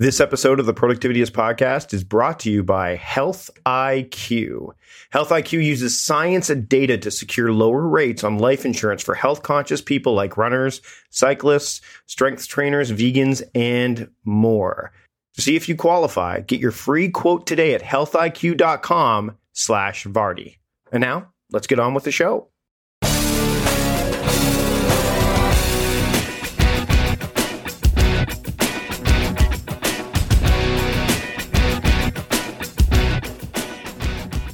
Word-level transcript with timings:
This 0.00 0.18
episode 0.18 0.58
of 0.58 0.64
the 0.64 0.72
Productivityist 0.72 1.32
podcast 1.32 1.92
is 1.92 2.04
brought 2.04 2.40
to 2.40 2.50
you 2.50 2.62
by 2.62 2.96
Health 2.96 3.50
IQ. 3.66 4.70
Health 5.10 5.28
IQ 5.28 5.62
uses 5.62 6.02
science 6.02 6.48
and 6.48 6.66
data 6.66 6.96
to 6.96 7.10
secure 7.10 7.52
lower 7.52 7.86
rates 7.86 8.24
on 8.24 8.38
life 8.38 8.64
insurance 8.64 9.02
for 9.02 9.14
health 9.14 9.42
conscious 9.42 9.82
people 9.82 10.14
like 10.14 10.38
runners, 10.38 10.80
cyclists, 11.10 11.82
strength 12.06 12.48
trainers, 12.48 12.90
vegans, 12.90 13.42
and 13.54 14.08
more. 14.24 14.90
To 15.34 15.42
see 15.42 15.54
if 15.54 15.68
you 15.68 15.76
qualify, 15.76 16.40
get 16.40 16.60
your 16.60 16.72
free 16.72 17.10
quote 17.10 17.46
today 17.46 17.74
at 17.74 17.82
healthiq.com 17.82 19.36
slash 19.52 20.06
Vardy. 20.06 20.56
And 20.90 21.02
now 21.02 21.30
let's 21.52 21.66
get 21.66 21.78
on 21.78 21.92
with 21.92 22.04
the 22.04 22.10
show. 22.10 22.49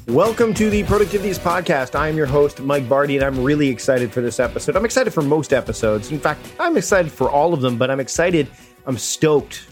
Welcome 0.08 0.54
to 0.54 0.70
the 0.70 0.84
Productivityist 0.84 1.40
Podcast. 1.40 1.96
I 1.96 2.08
am 2.08 2.16
your 2.16 2.26
host, 2.26 2.60
Mike 2.60 2.84
Vardy, 2.84 3.16
and 3.16 3.24
I'm 3.24 3.42
really 3.42 3.68
excited 3.68 4.12
for 4.12 4.20
this 4.20 4.38
episode. 4.38 4.76
I'm 4.76 4.84
excited 4.84 5.12
for 5.12 5.20
most 5.20 5.52
episodes. 5.52 6.12
In 6.12 6.20
fact, 6.20 6.46
I'm 6.60 6.76
excited 6.76 7.10
for 7.10 7.28
all 7.28 7.52
of 7.52 7.60
them, 7.60 7.76
but 7.76 7.90
I'm 7.90 7.98
excited, 7.98 8.46
I'm 8.86 8.98
stoked, 8.98 9.66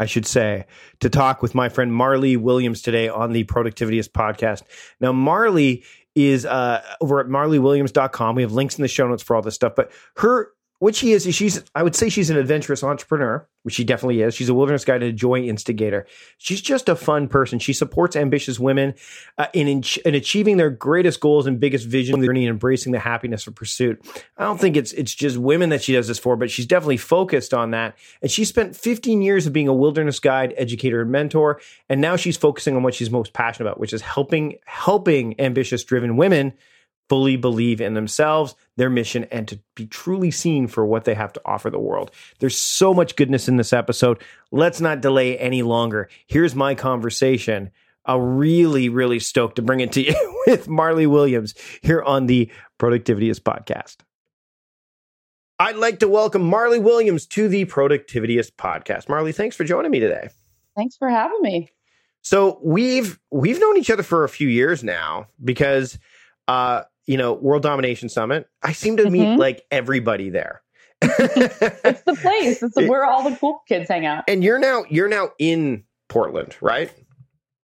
I 0.00 0.06
should 0.06 0.26
say, 0.26 0.66
to 0.98 1.08
talk 1.08 1.40
with 1.40 1.54
my 1.54 1.68
friend 1.68 1.92
Marli 1.92 2.36
Williams 2.36 2.82
today 2.82 3.08
on 3.08 3.30
the 3.32 3.44
Productivityist 3.44 4.08
Podcast. 4.08 4.64
Now, 4.98 5.12
Marli 5.12 5.84
is 6.16 6.44
uh, 6.44 6.82
over 7.00 7.20
at 7.20 7.26
marliwilliams.com. 7.26 8.34
We 8.34 8.42
have 8.42 8.50
links 8.50 8.76
in 8.76 8.82
the 8.82 8.88
show 8.88 9.06
notes 9.06 9.22
for 9.22 9.36
all 9.36 9.42
this 9.42 9.54
stuff, 9.54 9.74
but 9.76 9.92
her 10.16 10.50
what 10.80 10.94
she 10.94 11.12
is, 11.12 11.26
is 11.26 11.34
she's, 11.34 11.64
I 11.74 11.82
would 11.82 11.96
say 11.96 12.08
she's 12.08 12.30
an 12.30 12.36
adventurous 12.36 12.84
entrepreneur, 12.84 13.44
which 13.64 13.74
she 13.74 13.82
definitely 13.82 14.22
is. 14.22 14.34
She's 14.34 14.48
a 14.48 14.54
wilderness 14.54 14.84
guide 14.84 15.02
and 15.02 15.10
a 15.10 15.12
joy 15.12 15.40
instigator. 15.40 16.06
She's 16.38 16.60
just 16.60 16.88
a 16.88 16.94
fun 16.94 17.26
person. 17.26 17.58
She 17.58 17.72
supports 17.72 18.14
ambitious 18.14 18.60
women 18.60 18.94
uh, 19.38 19.46
in, 19.52 19.66
in, 19.66 19.82
in 20.04 20.14
achieving 20.14 20.56
their 20.56 20.70
greatest 20.70 21.18
goals 21.18 21.48
and 21.48 21.58
biggest 21.58 21.86
vision, 21.86 22.22
journey, 22.22 22.46
and 22.46 22.52
embracing 22.52 22.92
the 22.92 23.00
happiness 23.00 23.48
of 23.48 23.56
pursuit. 23.56 24.00
I 24.36 24.44
don't 24.44 24.60
think 24.60 24.76
it's, 24.76 24.92
it's 24.92 25.14
just 25.14 25.36
women 25.36 25.70
that 25.70 25.82
she 25.82 25.94
does 25.94 26.06
this 26.06 26.18
for, 26.18 26.36
but 26.36 26.48
she's 26.48 26.66
definitely 26.66 26.98
focused 26.98 27.52
on 27.52 27.72
that. 27.72 27.98
And 28.22 28.30
she 28.30 28.44
spent 28.44 28.76
15 28.76 29.20
years 29.20 29.48
of 29.48 29.52
being 29.52 29.66
a 29.66 29.74
wilderness 29.74 30.20
guide, 30.20 30.54
educator, 30.56 31.02
and 31.02 31.10
mentor. 31.10 31.60
And 31.88 32.00
now 32.00 32.14
she's 32.14 32.36
focusing 32.36 32.76
on 32.76 32.84
what 32.84 32.94
she's 32.94 33.10
most 33.10 33.32
passionate 33.32 33.68
about, 33.68 33.80
which 33.80 33.92
is 33.92 34.02
helping, 34.02 34.58
helping 34.64 35.40
ambitious 35.40 35.82
driven 35.82 36.16
women 36.16 36.52
fully 37.08 37.36
believe 37.36 37.80
in 37.80 37.94
themselves, 37.94 38.54
their 38.76 38.90
mission, 38.90 39.24
and 39.24 39.48
to 39.48 39.58
be 39.74 39.86
truly 39.86 40.30
seen 40.30 40.66
for 40.66 40.84
what 40.84 41.04
they 41.04 41.14
have 41.14 41.32
to 41.32 41.40
offer 41.44 41.70
the 41.70 41.78
world. 41.78 42.10
There's 42.38 42.56
so 42.56 42.92
much 42.92 43.16
goodness 43.16 43.48
in 43.48 43.56
this 43.56 43.72
episode. 43.72 44.22
Let's 44.50 44.80
not 44.80 45.00
delay 45.00 45.38
any 45.38 45.62
longer. 45.62 46.08
Here's 46.26 46.54
my 46.54 46.74
conversation. 46.74 47.70
I'm 48.04 48.36
really, 48.36 48.88
really 48.88 49.18
stoked 49.18 49.56
to 49.56 49.62
bring 49.62 49.80
it 49.80 49.92
to 49.92 50.02
you 50.02 50.42
with 50.46 50.68
Marli 50.68 51.06
Williams 51.06 51.54
here 51.82 52.02
on 52.02 52.26
the 52.26 52.50
Productivityist 52.78 53.40
podcast. 53.40 53.96
I'd 55.58 55.76
like 55.76 55.98
to 56.00 56.08
welcome 56.08 56.42
Marli 56.42 56.78
Williams 56.78 57.26
to 57.26 57.48
the 57.48 57.64
Productivityist 57.64 58.52
podcast. 58.52 59.08
Marli, 59.08 59.32
thanks 59.32 59.56
for 59.56 59.64
joining 59.64 59.90
me 59.90 59.98
today. 59.98 60.28
Thanks 60.76 60.96
for 60.96 61.08
having 61.08 61.42
me. 61.42 61.70
So 62.22 62.60
we've 62.62 63.18
we've 63.30 63.58
known 63.58 63.76
each 63.76 63.90
other 63.90 64.02
for 64.02 64.24
a 64.24 64.28
few 64.28 64.48
years 64.48 64.84
now 64.84 65.28
because 65.42 65.98
uh, 66.46 66.82
you 67.08 67.16
know, 67.16 67.32
World 67.32 67.62
Domination 67.62 68.10
Summit, 68.10 68.48
I 68.62 68.72
seem 68.72 68.98
to 68.98 69.08
meet 69.08 69.22
mm-hmm. 69.22 69.40
like 69.40 69.64
everybody 69.70 70.28
there. 70.28 70.62
it's 71.02 72.02
the 72.02 72.14
place. 72.20 72.62
It's 72.62 72.76
where 72.76 73.04
all 73.04 73.28
the 73.28 73.34
cool 73.36 73.62
kids 73.66 73.88
hang 73.88 74.04
out. 74.04 74.24
And 74.28 74.44
you're 74.44 74.58
now 74.58 74.84
you're 74.90 75.08
now 75.08 75.30
in 75.38 75.84
Portland, 76.08 76.56
right? 76.60 76.92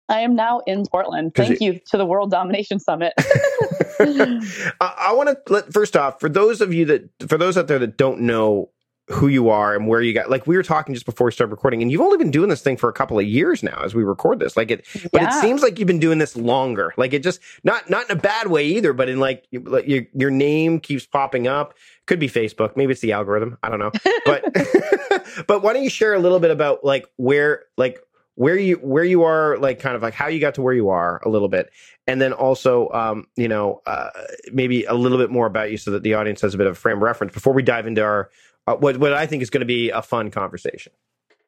I 0.08 0.20
am 0.20 0.36
now 0.36 0.60
in 0.66 0.86
Portland. 0.86 1.34
Thank 1.34 1.56
it, 1.56 1.60
you 1.60 1.80
to 1.90 1.98
the 1.98 2.06
World 2.06 2.30
Domination 2.30 2.78
Summit. 2.78 3.12
I, 3.18 4.70
I 4.80 5.12
want 5.12 5.28
to 5.28 5.52
let 5.52 5.72
first 5.72 5.96
off 5.96 6.18
for 6.18 6.30
those 6.30 6.62
of 6.62 6.72
you 6.72 6.86
that 6.86 7.10
for 7.28 7.36
those 7.36 7.58
out 7.58 7.66
there 7.66 7.80
that 7.80 7.98
don't 7.98 8.20
know 8.20 8.70
who 9.08 9.28
you 9.28 9.48
are 9.48 9.74
and 9.74 9.86
where 9.86 10.02
you 10.02 10.12
got 10.12 10.28
like 10.28 10.46
we 10.48 10.56
were 10.56 10.64
talking 10.64 10.92
just 10.92 11.06
before 11.06 11.26
we 11.26 11.32
started 11.32 11.52
recording 11.52 11.80
and 11.80 11.92
you've 11.92 12.00
only 12.00 12.18
been 12.18 12.32
doing 12.32 12.48
this 12.50 12.60
thing 12.60 12.76
for 12.76 12.88
a 12.88 12.92
couple 12.92 13.16
of 13.16 13.24
years 13.24 13.62
now 13.62 13.80
as 13.84 13.94
we 13.94 14.02
record 14.02 14.40
this. 14.40 14.56
Like 14.56 14.70
it 14.70 14.84
but 15.12 15.22
yeah. 15.22 15.28
it 15.28 15.40
seems 15.40 15.62
like 15.62 15.78
you've 15.78 15.86
been 15.86 16.00
doing 16.00 16.18
this 16.18 16.36
longer. 16.36 16.92
Like 16.96 17.12
it 17.12 17.22
just 17.22 17.40
not 17.62 17.88
not 17.88 18.10
in 18.10 18.16
a 18.16 18.20
bad 18.20 18.48
way 18.48 18.66
either 18.66 18.92
but 18.92 19.08
in 19.08 19.20
like 19.20 19.46
your 19.50 20.02
your 20.12 20.30
name 20.30 20.80
keeps 20.80 21.06
popping 21.06 21.46
up. 21.46 21.74
Could 22.06 22.18
be 22.18 22.28
facebook. 22.28 22.76
Maybe 22.76 22.92
it's 22.92 23.00
the 23.00 23.12
algorithm. 23.12 23.58
I 23.62 23.68
don't 23.68 23.78
know. 23.78 23.92
But 24.24 24.44
but 25.46 25.62
why 25.62 25.72
don't 25.72 25.84
you 25.84 25.90
share 25.90 26.14
a 26.14 26.18
little 26.18 26.40
bit 26.40 26.50
about 26.50 26.84
like 26.84 27.06
where 27.16 27.64
like 27.76 28.00
where 28.34 28.56
you 28.56 28.76
where 28.76 29.04
you 29.04 29.22
are 29.22 29.56
like 29.58 29.78
kind 29.78 29.94
of 29.94 30.02
like 30.02 30.14
how 30.14 30.26
you 30.26 30.40
got 30.40 30.54
to 30.56 30.62
where 30.62 30.74
you 30.74 30.88
are 30.88 31.22
a 31.24 31.28
little 31.28 31.48
bit. 31.48 31.70
And 32.08 32.20
then 32.20 32.32
also 32.32 32.90
um 32.90 33.28
you 33.36 33.46
know 33.46 33.82
uh 33.86 34.10
maybe 34.52 34.82
a 34.84 34.94
little 34.94 35.18
bit 35.18 35.30
more 35.30 35.46
about 35.46 35.70
you 35.70 35.76
so 35.76 35.92
that 35.92 36.02
the 36.02 36.14
audience 36.14 36.40
has 36.40 36.54
a 36.54 36.58
bit 36.58 36.66
of 36.66 36.72
a 36.72 36.76
frame 36.76 37.02
reference 37.02 37.32
before 37.32 37.52
we 37.52 37.62
dive 37.62 37.86
into 37.86 38.02
our 38.02 38.30
what 38.66 38.98
what 38.98 39.12
I 39.12 39.26
think 39.26 39.42
is 39.42 39.50
going 39.50 39.60
to 39.60 39.66
be 39.66 39.90
a 39.90 40.02
fun 40.02 40.30
conversation. 40.30 40.92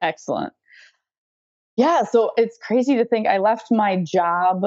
Excellent. 0.01 0.53
Yeah, 1.77 2.03
so 2.03 2.33
it's 2.37 2.59
crazy 2.59 2.97
to 2.97 3.05
think 3.05 3.27
I 3.27 3.39
left 3.39 3.69
my 3.71 3.97
job 3.97 4.65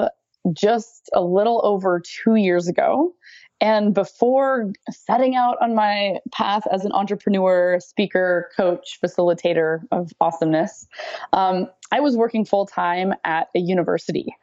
just 0.52 1.10
a 1.12 1.22
little 1.22 1.60
over 1.64 2.00
2 2.24 2.36
years 2.36 2.68
ago. 2.68 3.14
And 3.60 3.94
before 3.94 4.72
setting 4.90 5.36
out 5.36 5.56
on 5.60 5.74
my 5.74 6.18
path 6.32 6.66
as 6.72 6.84
an 6.84 6.92
entrepreneur, 6.92 7.78
speaker, 7.80 8.50
coach, 8.56 8.98
facilitator 9.02 9.82
of 9.92 10.10
awesomeness, 10.20 10.88
um, 11.32 11.68
I 11.92 12.00
was 12.00 12.16
working 12.16 12.44
full 12.44 12.66
time 12.66 13.14
at 13.24 13.48
a 13.54 13.60
university 13.60 14.34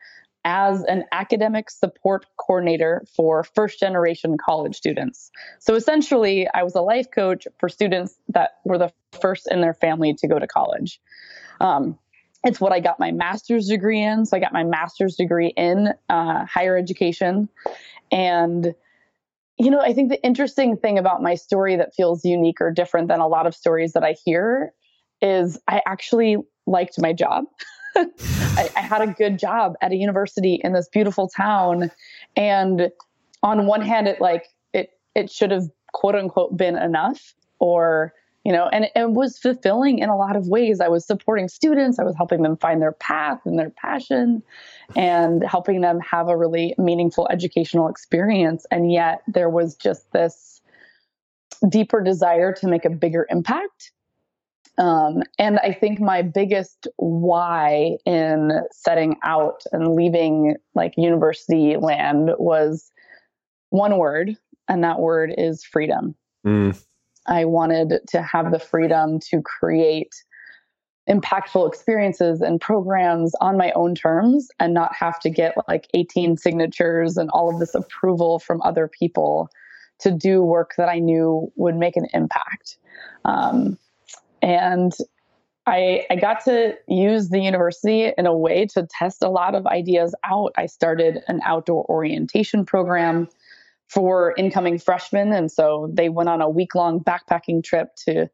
as 0.45 0.83
an 0.83 1.03
academic 1.11 1.69
support 1.69 2.25
coordinator 2.37 3.03
for 3.15 3.43
first 3.43 3.79
generation 3.79 4.37
college 4.37 4.75
students. 4.75 5.31
So 5.59 5.75
essentially, 5.75 6.47
I 6.53 6.63
was 6.63 6.75
a 6.75 6.81
life 6.81 7.11
coach 7.11 7.47
for 7.59 7.69
students 7.69 8.15
that 8.29 8.51
were 8.63 8.77
the 8.77 8.91
first 9.21 9.47
in 9.51 9.61
their 9.61 9.73
family 9.73 10.13
to 10.15 10.27
go 10.27 10.39
to 10.39 10.47
college. 10.47 11.01
Um, 11.59 11.97
it's 12.43 12.59
what 12.59 12.71
I 12.71 12.79
got 12.79 12.99
my 12.99 13.11
master's 13.11 13.67
degree 13.67 14.01
in. 14.01 14.25
So 14.25 14.37
I 14.37 14.39
got 14.39 14.53
my 14.53 14.63
master's 14.63 15.15
degree 15.15 15.53
in 15.55 15.89
uh, 16.07 16.45
higher 16.45 16.77
education. 16.77 17.49
And, 18.11 18.73
you 19.57 19.71
know, 19.71 19.81
I 19.81 19.93
think 19.93 20.09
the 20.09 20.23
interesting 20.23 20.77
thing 20.77 20.97
about 20.97 21.21
my 21.21 21.35
story 21.35 21.75
that 21.75 21.93
feels 21.95 22.23
unique 22.23 22.61
or 22.61 22.71
different 22.71 23.09
than 23.09 23.19
a 23.19 23.27
lot 23.27 23.45
of 23.45 23.53
stories 23.53 23.93
that 23.93 24.03
I 24.03 24.15
hear 24.23 24.73
is 25.21 25.59
I 25.67 25.81
actually 25.85 26.37
liked 26.65 26.99
my 26.99 27.11
job. 27.11 27.43
I, 27.95 28.69
I 28.75 28.81
had 28.81 29.01
a 29.01 29.07
good 29.07 29.39
job 29.39 29.75
at 29.81 29.91
a 29.91 29.95
university 29.95 30.59
in 30.63 30.73
this 30.73 30.87
beautiful 30.89 31.27
town. 31.27 31.91
And 32.35 32.91
on 33.43 33.65
one 33.65 33.81
hand, 33.81 34.07
it 34.07 34.21
like, 34.21 34.47
it, 34.73 34.91
it 35.15 35.31
should 35.31 35.51
have 35.51 35.69
quote 35.93 36.15
unquote 36.15 36.55
been 36.55 36.77
enough 36.77 37.33
or, 37.59 38.13
you 38.45 38.51
know, 38.51 38.67
and 38.71 38.85
it 38.95 39.09
was 39.09 39.37
fulfilling 39.37 39.99
in 39.99 40.09
a 40.09 40.15
lot 40.15 40.35
of 40.35 40.47
ways. 40.47 40.79
I 40.79 40.87
was 40.87 41.05
supporting 41.05 41.47
students, 41.47 41.99
I 41.99 42.03
was 42.03 42.15
helping 42.15 42.41
them 42.41 42.57
find 42.57 42.81
their 42.81 42.93
path 42.93 43.41
and 43.45 43.59
their 43.59 43.69
passion 43.71 44.43
and 44.95 45.43
helping 45.43 45.81
them 45.81 45.99
have 45.99 46.29
a 46.29 46.37
really 46.37 46.73
meaningful 46.77 47.27
educational 47.29 47.89
experience. 47.89 48.65
And 48.71 48.91
yet 48.91 49.21
there 49.27 49.49
was 49.49 49.75
just 49.75 50.11
this 50.13 50.61
deeper 51.67 52.01
desire 52.01 52.53
to 52.53 52.67
make 52.67 52.85
a 52.85 52.89
bigger 52.89 53.27
impact 53.29 53.91
um, 54.79 55.23
and 55.37 55.59
I 55.59 55.73
think 55.73 55.99
my 55.99 56.21
biggest 56.21 56.87
why 56.95 57.97
in 58.05 58.51
setting 58.71 59.17
out 59.23 59.63
and 59.73 59.93
leaving 59.93 60.55
like 60.73 60.93
university 60.95 61.75
land 61.75 62.31
was 62.39 62.89
one 63.71 63.97
word, 63.97 64.35
and 64.69 64.83
that 64.85 64.99
word 64.99 65.33
is 65.37 65.65
freedom. 65.65 66.15
Mm. 66.47 66.81
I 67.27 67.43
wanted 67.43 67.99
to 68.07 68.21
have 68.21 68.51
the 68.51 68.59
freedom 68.59 69.19
to 69.29 69.41
create 69.41 70.15
impactful 71.09 71.67
experiences 71.67 72.39
and 72.39 72.61
programs 72.61 73.33
on 73.41 73.57
my 73.57 73.71
own 73.73 73.95
terms 73.95 74.47
and 74.59 74.73
not 74.73 74.95
have 74.95 75.19
to 75.19 75.29
get 75.29 75.55
like 75.67 75.87
18 75.93 76.37
signatures 76.37 77.17
and 77.17 77.29
all 77.31 77.53
of 77.53 77.59
this 77.59 77.75
approval 77.75 78.39
from 78.39 78.61
other 78.61 78.87
people 78.87 79.49
to 79.99 80.11
do 80.11 80.41
work 80.41 80.73
that 80.77 80.87
I 80.87 80.99
knew 80.99 81.51
would 81.55 81.75
make 81.75 81.97
an 81.97 82.07
impact. 82.13 82.77
Um, 83.25 83.77
and 84.41 84.93
I, 85.65 86.05
I 86.09 86.15
got 86.15 86.43
to 86.45 86.75
use 86.87 87.29
the 87.29 87.39
university 87.39 88.11
in 88.17 88.25
a 88.25 88.35
way 88.35 88.65
to 88.73 88.87
test 88.89 89.21
a 89.21 89.29
lot 89.29 89.53
of 89.53 89.67
ideas 89.67 90.15
out. 90.23 90.51
I 90.57 90.65
started 90.65 91.19
an 91.27 91.41
outdoor 91.45 91.85
orientation 91.85 92.65
program 92.65 93.27
for 93.87 94.33
incoming 94.37 94.79
freshmen. 94.79 95.31
And 95.31 95.51
so 95.51 95.89
they 95.93 96.09
went 96.09 96.29
on 96.29 96.41
a 96.41 96.49
week 96.49 96.75
long 96.75 96.99
backpacking 96.99 97.63
trip 97.63 97.95
to 98.07 98.29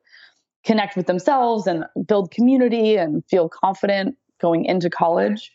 connect 0.64 0.96
with 0.96 1.08
themselves 1.08 1.68
and 1.68 1.86
build 2.08 2.32
community 2.32 2.96
and 2.96 3.24
feel 3.26 3.50
confident 3.50 4.16
going 4.40 4.66
into 4.66 4.90
college. 4.90 5.52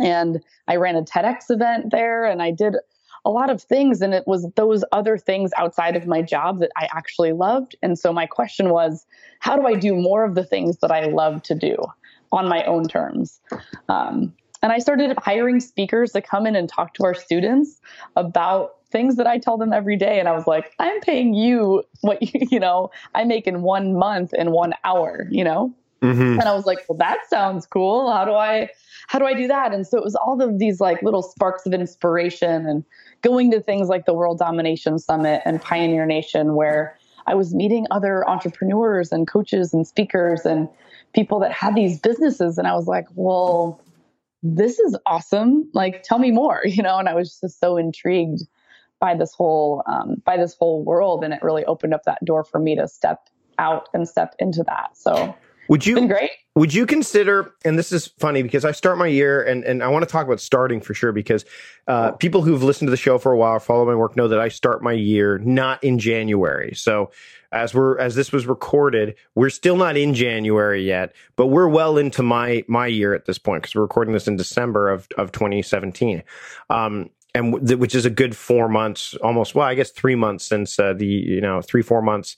And 0.00 0.42
I 0.68 0.76
ran 0.76 0.96
a 0.96 1.02
TEDx 1.02 1.50
event 1.50 1.90
there 1.90 2.24
and 2.24 2.42
I 2.42 2.50
did 2.50 2.76
a 3.26 3.30
lot 3.30 3.50
of 3.50 3.60
things. 3.60 4.00
And 4.00 4.14
it 4.14 4.22
was 4.26 4.48
those 4.54 4.84
other 4.92 5.18
things 5.18 5.50
outside 5.58 5.96
of 5.96 6.06
my 6.06 6.22
job 6.22 6.60
that 6.60 6.70
I 6.76 6.88
actually 6.94 7.32
loved. 7.32 7.74
And 7.82 7.98
so 7.98 8.12
my 8.12 8.24
question 8.24 8.70
was, 8.70 9.04
how 9.40 9.56
do 9.56 9.66
I 9.66 9.74
do 9.74 9.94
more 9.94 10.24
of 10.24 10.36
the 10.36 10.44
things 10.44 10.78
that 10.78 10.92
I 10.92 11.06
love 11.06 11.42
to 11.42 11.54
do 11.54 11.76
on 12.30 12.48
my 12.48 12.62
own 12.64 12.86
terms? 12.86 13.40
Um, 13.88 14.32
and 14.62 14.72
I 14.72 14.78
started 14.78 15.18
hiring 15.18 15.58
speakers 15.60 16.12
to 16.12 16.22
come 16.22 16.46
in 16.46 16.54
and 16.54 16.68
talk 16.68 16.94
to 16.94 17.04
our 17.04 17.14
students 17.14 17.80
about 18.14 18.76
things 18.90 19.16
that 19.16 19.26
I 19.26 19.38
tell 19.38 19.58
them 19.58 19.72
every 19.72 19.96
day. 19.96 20.20
And 20.20 20.28
I 20.28 20.32
was 20.32 20.46
like, 20.46 20.72
I'm 20.78 21.00
paying 21.00 21.34
you 21.34 21.82
what 22.02 22.22
you, 22.22 22.46
you 22.52 22.60
know, 22.60 22.90
I 23.14 23.24
make 23.24 23.48
in 23.48 23.62
one 23.62 23.94
month 23.94 24.32
in 24.34 24.52
one 24.52 24.72
hour, 24.84 25.26
you 25.30 25.42
know? 25.42 25.74
Mm-hmm. 26.02 26.40
And 26.40 26.42
I 26.42 26.54
was 26.54 26.66
like, 26.66 26.84
well, 26.88 26.98
that 26.98 27.18
sounds 27.28 27.66
cool. 27.66 28.12
How 28.12 28.24
do 28.24 28.32
I, 28.32 28.68
how 29.08 29.18
do 29.18 29.24
I 29.24 29.34
do 29.34 29.48
that? 29.48 29.72
And 29.72 29.86
so 29.86 29.96
it 29.96 30.04
was 30.04 30.14
all 30.14 30.40
of 30.42 30.58
these 30.58 30.80
like 30.80 31.02
little 31.02 31.22
sparks 31.22 31.66
of 31.66 31.72
inspiration 31.72 32.66
and 32.66 32.84
going 33.22 33.50
to 33.52 33.60
things 33.60 33.88
like 33.88 34.04
the 34.04 34.14
World 34.14 34.38
Domination 34.38 34.98
Summit 34.98 35.42
and 35.44 35.60
Pioneer 35.60 36.06
Nation, 36.06 36.54
where 36.54 36.98
I 37.26 37.34
was 37.34 37.54
meeting 37.54 37.86
other 37.90 38.28
entrepreneurs 38.28 39.10
and 39.10 39.26
coaches 39.26 39.72
and 39.74 39.86
speakers 39.86 40.44
and 40.44 40.68
people 41.14 41.40
that 41.40 41.52
had 41.52 41.74
these 41.74 41.98
businesses. 41.98 42.58
And 42.58 42.68
I 42.68 42.74
was 42.74 42.86
like, 42.86 43.06
well, 43.14 43.80
this 44.42 44.78
is 44.78 44.96
awesome. 45.06 45.68
Like, 45.72 46.02
tell 46.02 46.18
me 46.18 46.30
more, 46.30 46.62
you 46.64 46.82
know? 46.82 46.98
And 46.98 47.08
I 47.08 47.14
was 47.14 47.38
just 47.40 47.58
so 47.58 47.76
intrigued 47.76 48.42
by 49.00 49.14
this 49.14 49.32
whole, 49.32 49.82
um, 49.86 50.22
by 50.24 50.36
this 50.36 50.54
whole 50.58 50.84
world. 50.84 51.24
And 51.24 51.34
it 51.34 51.42
really 51.42 51.64
opened 51.64 51.94
up 51.94 52.04
that 52.04 52.24
door 52.24 52.44
for 52.44 52.58
me 52.58 52.76
to 52.76 52.86
step 52.86 53.28
out 53.58 53.88
and 53.92 54.08
step 54.08 54.34
into 54.38 54.62
that. 54.64 54.96
So 54.96 55.34
would 55.68 55.86
you 55.86 56.06
great? 56.06 56.30
Would 56.54 56.72
you 56.72 56.86
consider? 56.86 57.54
And 57.64 57.78
this 57.78 57.92
is 57.92 58.06
funny 58.18 58.42
because 58.42 58.64
I 58.64 58.72
start 58.72 58.98
my 58.98 59.06
year, 59.06 59.42
and 59.42 59.64
and 59.64 59.82
I 59.82 59.88
want 59.88 60.04
to 60.04 60.10
talk 60.10 60.26
about 60.26 60.40
starting 60.40 60.80
for 60.80 60.94
sure 60.94 61.12
because 61.12 61.44
uh, 61.86 62.12
people 62.12 62.42
who've 62.42 62.62
listened 62.62 62.86
to 62.86 62.90
the 62.90 62.96
show 62.96 63.18
for 63.18 63.32
a 63.32 63.36
while, 63.36 63.58
follow 63.58 63.84
my 63.84 63.94
work, 63.94 64.16
know 64.16 64.28
that 64.28 64.40
I 64.40 64.48
start 64.48 64.82
my 64.82 64.92
year 64.92 65.38
not 65.38 65.82
in 65.84 65.98
January. 65.98 66.74
So 66.74 67.10
as 67.52 67.74
we're 67.74 67.98
as 67.98 68.14
this 68.14 68.32
was 68.32 68.46
recorded, 68.46 69.16
we're 69.34 69.50
still 69.50 69.76
not 69.76 69.96
in 69.96 70.14
January 70.14 70.82
yet, 70.82 71.14
but 71.36 71.46
we're 71.46 71.68
well 71.68 71.98
into 71.98 72.22
my 72.22 72.64
my 72.68 72.86
year 72.86 73.14
at 73.14 73.26
this 73.26 73.38
point 73.38 73.62
because 73.62 73.74
we're 73.74 73.82
recording 73.82 74.14
this 74.14 74.28
in 74.28 74.36
December 74.36 74.88
of 74.88 75.08
of 75.18 75.32
2017. 75.32 76.22
Um, 76.70 77.10
and 77.36 77.52
w- 77.52 77.76
which 77.76 77.94
is 77.94 78.06
a 78.06 78.10
good 78.10 78.34
four 78.34 78.68
months, 78.68 79.14
almost. 79.16 79.54
Well, 79.54 79.66
I 79.66 79.74
guess 79.74 79.90
three 79.90 80.14
months 80.14 80.46
since 80.46 80.78
uh, 80.78 80.94
the 80.94 81.06
you 81.06 81.40
know 81.40 81.60
three 81.60 81.82
four 81.82 82.00
months 82.00 82.36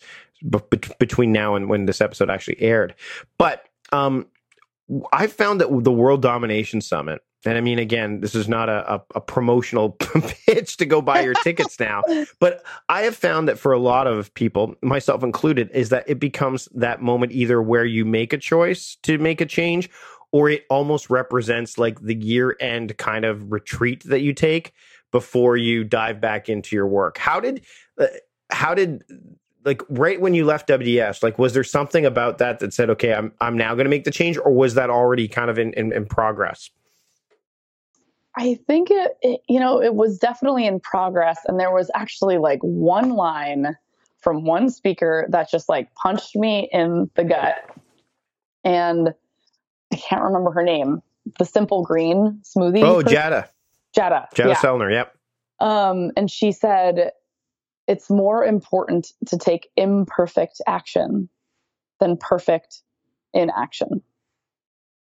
between 0.98 1.32
now 1.32 1.54
and 1.54 1.68
when 1.68 1.86
this 1.86 2.00
episode 2.00 2.30
actually 2.30 2.60
aired. 2.60 2.94
But 3.38 3.64
um, 3.92 4.26
I 5.12 5.26
found 5.26 5.60
that 5.60 5.68
the 5.84 5.92
World 5.92 6.22
Domination 6.22 6.80
Summit, 6.80 7.20
and 7.44 7.56
I 7.56 7.60
mean, 7.60 7.78
again, 7.78 8.20
this 8.20 8.34
is 8.34 8.48
not 8.48 8.68
a, 8.68 8.94
a, 8.94 9.02
a 9.16 9.20
promotional 9.20 9.90
pitch 10.46 10.76
to 10.78 10.86
go 10.86 11.00
buy 11.00 11.20
your 11.20 11.34
tickets 11.34 11.78
now, 11.78 12.02
but 12.40 12.64
I 12.88 13.02
have 13.02 13.16
found 13.16 13.48
that 13.48 13.58
for 13.58 13.72
a 13.72 13.78
lot 13.78 14.06
of 14.06 14.32
people, 14.34 14.74
myself 14.82 15.22
included, 15.22 15.70
is 15.72 15.90
that 15.90 16.08
it 16.08 16.18
becomes 16.18 16.68
that 16.74 17.00
moment 17.00 17.32
either 17.32 17.62
where 17.62 17.84
you 17.84 18.04
make 18.04 18.32
a 18.32 18.38
choice 18.38 18.96
to 19.04 19.18
make 19.18 19.40
a 19.40 19.46
change 19.46 19.90
or 20.32 20.50
it 20.50 20.64
almost 20.68 21.10
represents 21.10 21.78
like 21.78 22.00
the 22.00 22.14
year 22.14 22.56
end 22.60 22.96
kind 22.98 23.24
of 23.24 23.50
retreat 23.50 24.02
that 24.04 24.20
you 24.20 24.34
take 24.34 24.72
before 25.10 25.56
you 25.56 25.84
dive 25.84 26.20
back 26.20 26.48
into 26.48 26.76
your 26.76 26.86
work. 26.86 27.16
How 27.16 27.40
did, 27.40 27.64
uh, 27.98 28.06
how 28.50 28.74
did 28.74 29.04
like 29.64 29.82
right 29.88 30.20
when 30.20 30.34
you 30.34 30.44
left 30.44 30.68
WDS, 30.68 31.22
like 31.22 31.38
was 31.38 31.54
there 31.54 31.64
something 31.64 32.06
about 32.06 32.38
that 32.38 32.60
that 32.60 32.72
said, 32.72 32.90
okay, 32.90 33.14
I'm 33.14 33.32
I'm 33.40 33.56
now 33.56 33.74
going 33.74 33.84
to 33.84 33.90
make 33.90 34.04
the 34.04 34.10
change, 34.10 34.38
or 34.38 34.52
was 34.52 34.74
that 34.74 34.90
already 34.90 35.28
kind 35.28 35.50
of 35.50 35.58
in 35.58 35.72
in, 35.74 35.92
in 35.92 36.06
progress? 36.06 36.70
I 38.36 38.54
think 38.66 38.88
it, 38.90 39.12
it, 39.20 39.40
you 39.48 39.58
know, 39.58 39.82
it 39.82 39.94
was 39.94 40.18
definitely 40.18 40.66
in 40.66 40.80
progress, 40.80 41.40
and 41.46 41.58
there 41.58 41.72
was 41.72 41.90
actually 41.94 42.38
like 42.38 42.60
one 42.60 43.10
line 43.10 43.76
from 44.20 44.44
one 44.44 44.70
speaker 44.70 45.26
that 45.30 45.50
just 45.50 45.68
like 45.68 45.92
punched 45.94 46.36
me 46.36 46.68
in 46.72 47.10
the 47.14 47.24
gut, 47.24 47.56
and 48.64 49.12
I 49.92 49.96
can't 49.96 50.22
remember 50.22 50.50
her 50.52 50.62
name. 50.62 51.02
The 51.38 51.44
simple 51.44 51.82
green 51.82 52.40
smoothie. 52.42 52.82
Oh, 52.82 53.02
Jadah. 53.02 53.50
Jadah. 53.94 54.28
Jadah 54.34 54.48
yeah. 54.48 54.54
Sellner. 54.54 54.90
Yep. 54.90 55.14
Um, 55.60 56.12
and 56.16 56.30
she 56.30 56.52
said, 56.52 57.10
it's 57.88 58.10
more 58.10 58.44
important 58.44 59.12
to 59.26 59.38
take 59.38 59.70
imperfect 59.76 60.60
action 60.66 61.28
than 61.98 62.16
perfect 62.16 62.82
inaction. 63.32 64.02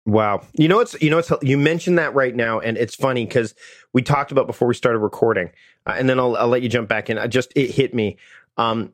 Wow. 0.05 0.43
You 0.55 0.67
know 0.67 0.79
what's 0.79 1.01
you 1.01 1.11
know 1.11 1.17
what's 1.17 1.31
you 1.43 1.57
mentioned 1.57 1.99
that 1.99 2.13
right 2.15 2.35
now 2.35 2.59
and 2.59 2.77
it's 2.77 2.97
funny 2.97 3.25
cuz 3.25 3.55
we 3.93 4.03
talked 4.03 4.33
about 4.33 4.49
before 4.49 4.67
we 4.67 4.75
started 4.75 4.99
recording 4.99 5.51
uh, 5.87 5.95
and 5.97 6.09
then 6.09 6.19
I'll 6.19 6.37
I'll 6.37 6.49
let 6.49 6.63
you 6.63 6.69
jump 6.69 6.89
back 6.89 7.09
in. 7.09 7.19
I 7.19 7.29
just 7.29 7.53
it 7.55 7.71
hit 7.71 7.95
me. 7.95 8.17
Um 8.57 8.93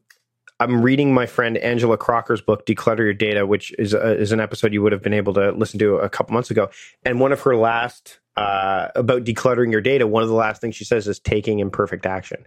I'm 0.61 0.83
reading 0.83 1.15
my 1.15 1.25
friend 1.25 1.57
Angela 1.57 1.97
Crocker's 1.97 2.43
book 2.43 2.67
Declutter 2.67 2.99
Your 2.99 3.15
Data 3.15 3.47
which 3.47 3.73
is 3.79 3.95
a, 3.95 4.19
is 4.19 4.33
an 4.33 4.41
episode 4.41 4.75
you 4.75 4.83
would 4.83 4.93
have 4.93 5.03
been 5.03 5.15
able 5.15 5.33
to 5.35 5.53
listen 5.53 5.79
to 5.79 5.97
a 5.97 6.11
couple 6.11 6.35
months 6.35 6.51
ago 6.51 6.69
and 7.07 7.21
one 7.21 7.33
of 7.33 7.41
her 7.41 7.57
last 7.57 8.19
uh, 8.37 8.89
about 8.95 9.25
decluttering 9.25 9.73
your 9.73 9.81
data 9.81 10.07
one 10.07 10.23
of 10.23 10.29
the 10.29 10.35
last 10.35 10.61
things 10.61 10.77
she 10.77 10.85
says 10.85 11.09
is 11.09 11.19
taking 11.19 11.61
imperfect 11.61 12.05
action. 12.05 12.45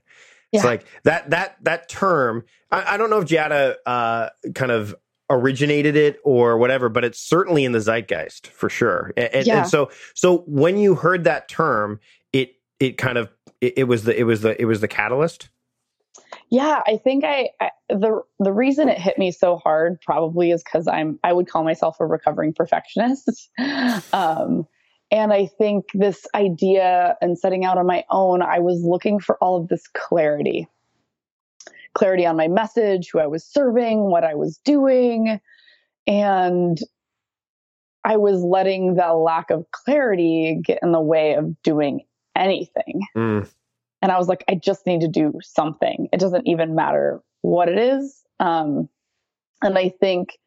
Yeah. 0.52 0.60
It's 0.60 0.66
like 0.66 0.86
that 1.04 1.30
that 1.30 1.58
that 1.64 1.90
term. 1.90 2.44
I, 2.72 2.96
I 2.96 2.98
don't 2.98 3.10
know 3.10 3.20
if 3.20 3.28
Jadah 3.28 3.76
uh, 3.86 4.30
kind 4.54 4.72
of 4.72 4.96
originated 5.30 5.96
it 5.96 6.20
or 6.26 6.58
whatever, 6.58 6.90
but 6.90 7.06
it's 7.06 7.20
certainly 7.20 7.64
in 7.64 7.72
the 7.72 7.80
zeitgeist 7.80 8.48
for 8.48 8.70
sure. 8.70 9.14
And, 9.16 9.48
yeah. 9.48 9.60
and 9.60 9.70
so 9.70 9.90
so 10.14 10.40
when 10.48 10.78
you 10.78 10.96
heard 10.96 11.24
that 11.24 11.48
term, 11.48 12.00
it 12.34 12.56
it 12.80 12.98
kind 12.98 13.18
of 13.18 13.30
it, 13.62 13.74
it, 13.78 13.84
was 13.86 14.04
the 14.04 14.20
it 14.20 14.24
was 14.24 14.42
the 14.42 14.60
it 14.62 14.66
was 14.66 14.82
the 14.82 14.88
catalyst. 14.88 15.50
Yeah, 16.50 16.82
I 16.86 16.98
think 16.98 17.24
I, 17.24 17.50
I 17.62 17.72
the 17.88 18.22
the 18.40 18.52
reason 18.52 18.90
it 18.90 18.98
hit 18.98 19.18
me 19.18 19.32
so 19.32 19.56
hard 19.56 20.02
probably 20.02 20.52
is 20.52 20.64
because 20.64 20.88
I'm 20.88 21.18
I 21.24 21.32
would 21.32 21.48
call 21.48 21.64
myself 21.64 21.98
a 22.02 22.06
recovering 22.06 22.54
perfectionist. 22.54 23.50
um, 24.14 24.68
and 25.12 25.34
I 25.34 25.46
think 25.46 25.86
this 25.94 26.26
idea 26.34 27.18
and 27.22 27.38
setting 27.38 27.66
out 27.66 27.78
on 27.78 27.86
my 27.86 28.06
own, 28.10 28.42
I 28.42 28.60
was 28.60 28.82
looking 28.84 29.20
for 29.20 29.38
all 29.38 29.58
of 29.58 29.68
this 29.68 29.88
clarity 29.88 30.68
clarity 31.94 32.26
on 32.26 32.38
my 32.38 32.48
message, 32.48 33.10
who 33.12 33.20
I 33.20 33.28
was 33.28 33.46
serving, 33.46 34.00
what 34.00 34.24
I 34.24 34.36
was 34.36 34.58
doing. 34.64 35.40
And 36.08 36.80
I 38.04 38.18
was 38.18 38.42
letting 38.44 38.96
the 38.96 39.14
lack 39.14 39.52
of 39.52 39.66
clarity 39.72 40.60
get 40.64 40.80
in 40.82 40.92
the 40.92 41.02
way 41.02 41.36
of 41.36 41.62
doing 41.62 42.06
anything. 42.36 43.02
Mm. 43.16 43.50
And 44.02 44.12
I 44.12 44.18
was 44.18 44.28
like, 44.28 44.44
I 44.50 44.56
just 44.56 44.88
need 44.88 45.02
to 45.02 45.08
do 45.08 45.34
something. 45.44 46.10
It 46.12 46.20
doesn't 46.20 46.48
even 46.48 46.74
matter 46.76 47.22
what 47.42 47.70
it 47.70 47.78
is. 47.78 48.24
Um, 48.40 48.90
and 49.62 49.78
I 49.78 49.90
think 49.90 50.40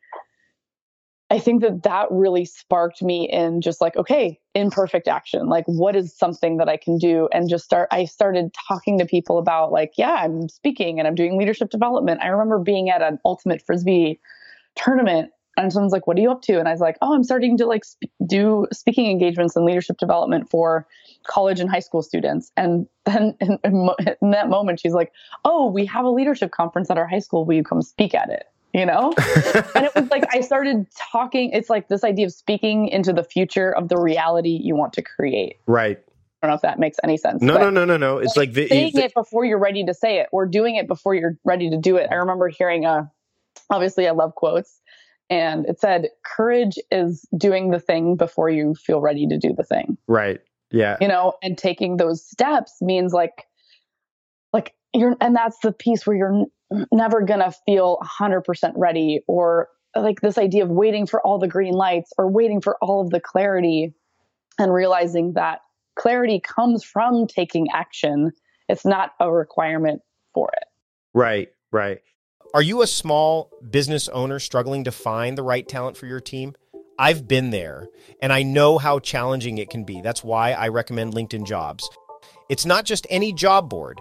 I 1.35 1.41
think 1.41 1.63
that 1.63 1.83
that 1.83 2.07
really 2.13 2.45
sparked 2.45 3.03
me 3.03 3.29
in 3.29 3.61
just 3.61 3.81
like, 3.81 3.97
okay, 3.97 4.39
imperfect 4.55 5.09
action. 5.09 5.49
Like, 5.49 5.65
what 5.67 5.97
is 5.97 6.17
something 6.17 6.59
that 6.59 6.69
I 6.69 6.77
can 6.77 6.97
do? 6.97 7.29
And 7.33 7.49
just 7.51 7.65
start, 7.65 7.89
I 7.91 8.05
started 8.05 8.55
talking 8.69 9.01
to 9.01 9.05
people 9.05 9.39
about, 9.39 9.73
like, 9.73 9.95
yeah, 9.99 10.13
I'm 10.13 10.49
speaking 10.49 11.01
and 11.01 11.09
I'm 11.09 11.17
doing 11.17 11.37
leadership 11.37 11.71
development. 11.71 12.21
I 12.23 12.29
remember 12.29 12.61
being 12.61 12.89
at 12.89 13.03
an 13.03 13.19
ultimate 13.25 13.63
frisbee 13.67 14.21
tournament 14.77 15.33
and 15.57 15.73
someone's 15.73 15.93
like, 15.93 16.07
what 16.07 16.17
are 16.19 16.21
you 16.21 16.31
up 16.31 16.43
to? 16.43 16.61
And 16.61 16.69
I 16.69 16.71
was 16.71 16.81
like, 16.81 16.99
oh, 17.03 17.13
I'm 17.15 17.25
starting 17.25 17.59
to 17.59 17.67
like 17.67 17.85
sp- 17.85 18.15
do 18.25 18.69
speaking 18.73 19.11
engagements 19.11 19.57
and 19.57 19.65
leadership 19.65 19.99
development 19.99 20.49
for 20.49 20.87
college 21.27 21.59
and 21.59 21.69
high 21.69 21.81
school 21.81 22.03
students. 22.03 22.53
And 22.57 22.87
then 23.07 23.35
in, 23.41 23.59
in 23.65 24.31
that 24.31 24.49
moment, 24.49 24.79
she's 24.79 24.95
like, 24.95 25.11
oh, 25.45 25.69
we 25.69 25.85
have 25.87 26.05
a 26.05 26.11
leadership 26.11 26.53
conference 26.53 26.91
at 26.91 26.99
our 26.99 27.09
high 27.09 27.19
school. 27.19 27.45
Will 27.45 27.55
you 27.55 27.65
come 27.65 27.83
speak 27.83 28.15
at 28.15 28.31
it? 28.31 28.47
You 28.75 28.85
know? 28.85 29.15
and 29.75 29.87
it 29.87 29.95
was 29.95 30.11
like 30.11 30.27
I 30.35 30.41
started 30.41 30.87
talking, 31.13 31.51
it's 31.53 31.71
like 31.71 31.89
this 31.89 32.05
idea 32.05 32.27
of 32.27 32.33
speaking 32.33 32.89
into 32.89 33.13
the 33.13 33.23
future 33.23 33.75
of 33.75 33.89
the 33.89 33.97
reality 33.97 34.61
you 34.63 34.75
want 34.75 34.93
to 34.95 35.03
create. 35.03 35.61
Right. 35.67 35.99
I 36.43 36.47
don't 36.47 36.51
know 36.51 36.57
if 36.57 36.63
that 36.63 36.79
makes 36.79 36.99
any 37.03 37.17
sense. 37.17 37.41
No, 37.41 37.57
no, 37.57 37.71
no, 37.71 37.87
no, 37.87 37.97
no. 37.97 38.19
It's 38.19 38.37
like, 38.37 38.55
like 38.55 38.69
saying 38.69 38.93
it 38.97 39.15
before 39.15 39.47
you're 39.47 39.59
ready 39.59 39.85
to 39.85 39.95
say 39.95 40.19
it 40.19 40.29
or 40.31 40.45
doing 40.45 40.77
it 40.77 40.87
before 40.87 41.15
you're 41.15 41.39
ready 41.45 41.71
to 41.71 41.79
do 41.79 41.97
it. 41.97 42.09
I 42.11 42.17
remember 42.17 42.49
hearing 42.49 42.85
a, 42.85 43.11
obviously 43.71 44.07
I 44.07 44.11
love 44.11 44.35
quotes 44.35 44.81
and 45.31 45.65
it 45.67 45.81
said, 45.81 46.09
courage 46.25 46.77
is 46.91 47.27
doing 47.39 47.71
the 47.71 47.81
thing 47.81 48.17
before 48.17 48.51
you 48.51 48.75
feel 48.75 49.01
ready 49.01 49.27
to 49.29 49.39
do 49.39 49.55
the 49.57 49.63
thing. 49.63 49.97
Right. 50.07 50.41
Yeah. 50.71 50.99
You 51.01 51.09
know, 51.09 51.35
and 51.43 51.57
taking 51.57 51.97
those 51.97 52.27
steps 52.27 52.75
means 52.83 53.13
like, 53.13 53.47
like 54.53 54.75
you're, 54.93 55.17
and 55.21 55.35
that's 55.35 55.59
the 55.61 55.73
piece 55.73 56.07
where 56.07 56.17
you're 56.17 56.47
never 56.93 57.25
to 57.25 57.53
feel 57.67 57.99
100% 58.03 58.73
ready 58.77 59.21
or 59.27 59.69
like 59.97 60.21
this 60.21 60.39
idea 60.39 60.65
of 60.65 60.71
waiting 60.71 61.07
for 61.07 61.21
all 61.21 61.39
the 61.39 61.49
green 61.49 61.75
lights 61.75 62.13
or 62.19 62.29
waiting 62.29 62.61
for 62.61 62.77
all 62.81 63.01
of 63.01 63.11
the 63.11 63.21
clarity 63.21 63.95
and 64.59 64.73
realizing 64.73 65.35
that 65.35 65.61
clarity 65.97 66.41
comes 66.41 66.83
from 66.83 67.27
taking 67.27 67.69
action. 67.73 68.33
It's 68.69 68.85
not 68.85 69.13
a 69.21 69.31
requirement 69.33 70.03
for 70.33 70.51
it. 70.57 70.65
Right, 71.13 71.49
right. 71.71 72.01
Are 72.55 72.63
you 72.63 72.83
a 72.83 72.87
small 72.87 73.51
business 73.71 74.09
owner 74.09 74.39
struggling 74.39 74.85
to 74.85 74.93
find 74.93 75.37
the 75.37 75.43
right 75.43 75.69
talent 75.69 75.97
for 75.97 76.07
your 76.07 76.21
team? 76.21 76.55
I've 76.99 77.27
been 77.27 77.51
there 77.51 77.89
and 78.23 78.33
I 78.33 78.43
know 78.43 78.79
how 78.79 79.01
challenging 79.01 79.59
it 79.59 79.71
can 79.71 79.85
be. 79.85 80.01
That's 80.01 80.23
why 80.23 80.53
I 80.53 80.69
recommend 80.69 81.15
LinkedIn 81.15 81.47
Jobs. 81.47 81.89
It's 82.49 82.65
not 82.65 82.85
just 82.85 83.07
any 83.11 83.33
job 83.33 83.69
board. 83.69 84.01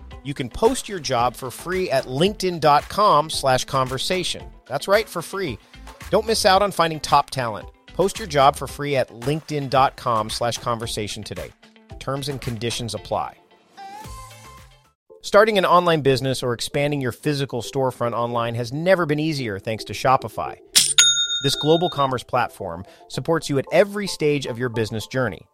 you 0.23 0.33
can 0.33 0.49
post 0.49 0.87
your 0.87 0.99
job 0.99 1.35
for 1.35 1.51
free 1.51 1.89
at 1.89 2.05
linkedin.com 2.05 3.29
slash 3.29 3.65
conversation. 3.65 4.43
That's 4.67 4.87
right, 4.87 5.07
for 5.07 5.21
free. 5.21 5.57
Don't 6.09 6.27
miss 6.27 6.45
out 6.45 6.61
on 6.61 6.71
finding 6.71 6.99
top 6.99 7.29
talent. 7.29 7.67
Post 7.87 8.19
your 8.19 8.27
job 8.27 8.55
for 8.55 8.67
free 8.67 8.95
at 8.95 9.09
linkedin.com 9.09 10.29
slash 10.29 10.57
conversation 10.57 11.23
today. 11.23 11.51
Terms 11.99 12.29
and 12.29 12.39
conditions 12.41 12.93
apply. 12.93 13.35
Starting 15.23 15.57
an 15.59 15.65
online 15.65 16.01
business 16.01 16.41
or 16.41 16.53
expanding 16.53 16.99
your 16.99 17.11
physical 17.11 17.61
storefront 17.61 18.13
online 18.13 18.55
has 18.55 18.73
never 18.73 19.05
been 19.05 19.19
easier 19.19 19.59
thanks 19.59 19.83
to 19.83 19.93
Shopify. 19.93 20.57
This 21.43 21.55
global 21.55 21.89
commerce 21.89 22.23
platform 22.23 22.85
supports 23.07 23.49
you 23.49 23.59
at 23.59 23.65
every 23.71 24.07
stage 24.07 24.47
of 24.47 24.57
your 24.57 24.69
business 24.69 25.05
journey. 25.07 25.45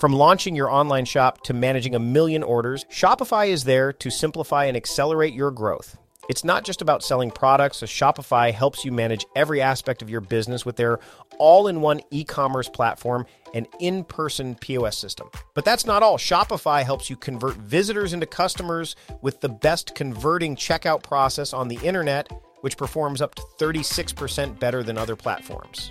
From 0.00 0.14
launching 0.14 0.56
your 0.56 0.70
online 0.70 1.04
shop 1.04 1.42
to 1.42 1.52
managing 1.52 1.94
a 1.94 1.98
million 1.98 2.42
orders, 2.42 2.86
Shopify 2.86 3.48
is 3.48 3.64
there 3.64 3.92
to 3.92 4.10
simplify 4.10 4.64
and 4.64 4.74
accelerate 4.74 5.34
your 5.34 5.50
growth. 5.50 5.98
It's 6.30 6.42
not 6.42 6.64
just 6.64 6.80
about 6.80 7.02
selling 7.02 7.30
products, 7.30 7.82
Shopify 7.82 8.50
helps 8.50 8.82
you 8.82 8.92
manage 8.92 9.26
every 9.36 9.60
aspect 9.60 10.00
of 10.00 10.08
your 10.08 10.22
business 10.22 10.64
with 10.64 10.76
their 10.76 11.00
all 11.38 11.68
in 11.68 11.82
one 11.82 12.00
e 12.10 12.24
commerce 12.24 12.66
platform 12.66 13.26
and 13.52 13.68
in 13.78 14.02
person 14.04 14.54
POS 14.54 14.96
system. 14.96 15.28
But 15.52 15.66
that's 15.66 15.84
not 15.84 16.02
all. 16.02 16.16
Shopify 16.16 16.82
helps 16.82 17.10
you 17.10 17.16
convert 17.16 17.56
visitors 17.56 18.14
into 18.14 18.24
customers 18.24 18.96
with 19.20 19.42
the 19.42 19.50
best 19.50 19.94
converting 19.94 20.56
checkout 20.56 21.02
process 21.02 21.52
on 21.52 21.68
the 21.68 21.78
internet, 21.82 22.32
which 22.62 22.78
performs 22.78 23.20
up 23.20 23.34
to 23.34 23.42
36% 23.58 24.58
better 24.58 24.82
than 24.82 24.96
other 24.96 25.14
platforms. 25.14 25.90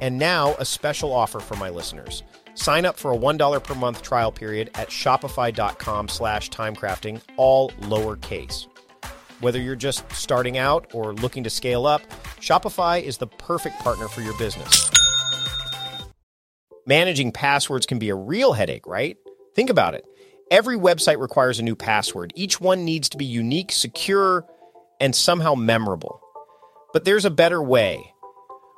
And 0.00 0.20
now, 0.20 0.54
a 0.60 0.64
special 0.64 1.12
offer 1.12 1.40
for 1.40 1.56
my 1.56 1.70
listeners. 1.70 2.22
Sign 2.54 2.86
up 2.86 2.96
for 2.96 3.12
a 3.12 3.16
$1 3.16 3.62
per 3.62 3.74
month 3.74 4.02
trial 4.02 4.32
period 4.32 4.70
at 4.74 4.88
shopify.com 4.88 6.08
slash 6.08 6.50
timecrafting, 6.50 7.20
all 7.36 7.70
lowercase. 7.82 8.66
Whether 9.40 9.60
you're 9.60 9.76
just 9.76 10.10
starting 10.12 10.56
out 10.56 10.94
or 10.94 11.12
looking 11.12 11.44
to 11.44 11.50
scale 11.50 11.86
up, 11.86 12.02
Shopify 12.40 13.02
is 13.02 13.18
the 13.18 13.26
perfect 13.26 13.78
partner 13.80 14.08
for 14.08 14.22
your 14.22 14.36
business. 14.38 14.90
Managing 16.86 17.32
passwords 17.32 17.84
can 17.84 17.98
be 17.98 18.10
a 18.10 18.14
real 18.14 18.52
headache, 18.52 18.86
right? 18.86 19.16
Think 19.54 19.70
about 19.70 19.94
it. 19.94 20.06
Every 20.50 20.76
website 20.76 21.18
requires 21.18 21.58
a 21.58 21.62
new 21.62 21.74
password. 21.74 22.32
Each 22.36 22.60
one 22.60 22.84
needs 22.84 23.08
to 23.10 23.16
be 23.16 23.24
unique, 23.24 23.72
secure, 23.72 24.46
and 25.00 25.14
somehow 25.14 25.54
memorable. 25.54 26.20
But 26.92 27.04
there's 27.04 27.24
a 27.24 27.30
better 27.30 27.62
way. 27.62 28.13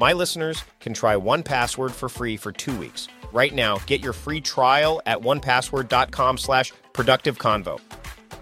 my 0.00 0.14
listeners 0.14 0.64
can 0.80 0.94
try 0.94 1.14
1Password 1.14 1.90
for 1.90 2.08
free 2.08 2.38
for 2.38 2.52
two 2.52 2.74
weeks. 2.78 3.06
Right 3.34 3.54
now, 3.54 3.76
get 3.84 4.02
your 4.02 4.14
free 4.14 4.40
trial 4.40 5.02
at 5.04 5.20
onepassword.com 5.20 6.38
slash 6.38 6.72
productive 6.94 7.38
convo. 7.38 7.78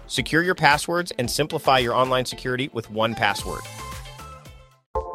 Secure 0.07 0.41
your 0.41 0.55
passwords 0.55 1.11
and 1.19 1.29
simplify 1.29 1.77
your 1.77 1.93
online 1.93 2.23
security 2.23 2.69
with 2.71 2.89
1Password. 2.89 3.59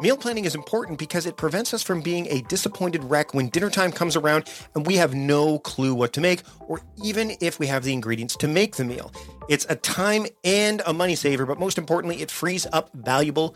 Meal 0.01 0.17
planning 0.17 0.45
is 0.45 0.53
important 0.53 0.99
because 0.99 1.25
it 1.25 1.35
prevents 1.35 1.73
us 1.73 1.81
from 1.81 2.01
being 2.01 2.27
a 2.27 2.41
disappointed 2.41 3.03
wreck 3.05 3.33
when 3.33 3.49
dinner 3.49 3.69
time 3.69 3.91
comes 3.91 4.15
around 4.15 4.47
and 4.75 4.85
we 4.85 4.97
have 4.97 5.15
no 5.15 5.57
clue 5.59 5.95
what 5.95 6.13
to 6.13 6.21
make, 6.21 6.43
or 6.67 6.81
even 7.03 7.31
if 7.41 7.59
we 7.59 7.65
have 7.65 7.83
the 7.83 7.93
ingredients 7.93 8.35
to 8.35 8.47
make 8.47 8.75
the 8.75 8.83
meal. 8.83 9.11
It's 9.49 9.65
a 9.69 9.75
time 9.77 10.27
and 10.43 10.83
a 10.85 10.93
money 10.93 11.15
saver, 11.15 11.45
but 11.45 11.59
most 11.59 11.77
importantly, 11.77 12.21
it 12.21 12.29
frees 12.29 12.67
up 12.71 12.91
valuable 12.93 13.55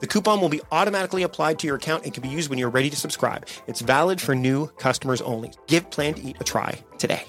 The 0.00 0.06
coupon 0.06 0.40
will 0.40 0.48
be 0.48 0.60
automatically 0.70 1.22
applied 1.22 1.58
to 1.60 1.66
your 1.66 1.76
account 1.76 2.04
and 2.04 2.12
can 2.12 2.22
be 2.22 2.28
used 2.28 2.50
when 2.50 2.58
you're 2.58 2.70
ready 2.70 2.90
to 2.90 2.96
subscribe. 2.96 3.46
It's 3.66 3.80
valid 3.80 4.20
for 4.20 4.34
new 4.34 4.66
customers 4.78 5.20
only. 5.22 5.52
Give 5.66 5.88
Plan 5.90 6.14
to 6.14 6.22
Eat 6.22 6.36
a 6.40 6.44
try 6.44 6.78
today. 6.98 7.24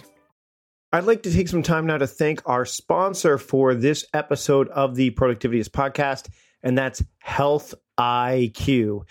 I'd 0.92 1.04
like 1.04 1.24
to 1.24 1.34
take 1.34 1.50
some 1.50 1.64
time 1.64 1.86
now 1.86 1.98
to 1.98 2.08
thank 2.08 2.42
our 2.46 2.66
sponsor 2.66 3.38
for 3.38 3.76
this 3.76 4.06
episode 4.14 4.70
of 4.70 4.96
the 4.96 5.12
Productivityist 5.12 5.70
podcast, 5.70 6.30
and 6.64 6.78
that's 6.78 7.04
Health 7.20 7.76
IQ. 8.00 9.04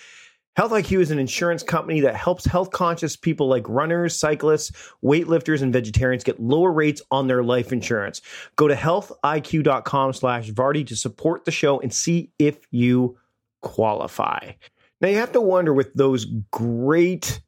Health 0.57 0.73
IQ 0.73 1.01
is 1.01 1.11
an 1.11 1.19
insurance 1.19 1.63
company 1.63 2.01
that 2.01 2.17
helps 2.17 2.47
health 2.47 2.71
conscious 2.71 3.15
people 3.15 3.47
like 3.47 3.69
runners, 3.69 4.19
cyclists, 4.19 4.73
weightlifters, 5.05 5.61
and 5.61 5.71
vegetarians 5.71 6.25
get 6.25 6.41
lower 6.41 6.73
rates 6.73 7.03
on 7.11 7.27
their 7.27 7.43
life 7.43 7.75
insurance. 7.75 8.23
Go 8.57 8.67
to 8.67 8.75
healthiq.com 8.75 10.15
slash 10.15 10.49
Vardy 10.51 10.87
to 10.87 10.97
support 10.97 11.45
the 11.45 11.51
show 11.51 11.79
and 11.81 11.93
see 11.93 12.31
if 12.39 12.57
you 12.71 13.19
qualify. 13.67 14.53
Now 15.01 15.09
you 15.09 15.17
have 15.17 15.33
to 15.33 15.41
wonder 15.41 15.73
with 15.73 15.93
those 15.95 16.27
great 16.51 17.41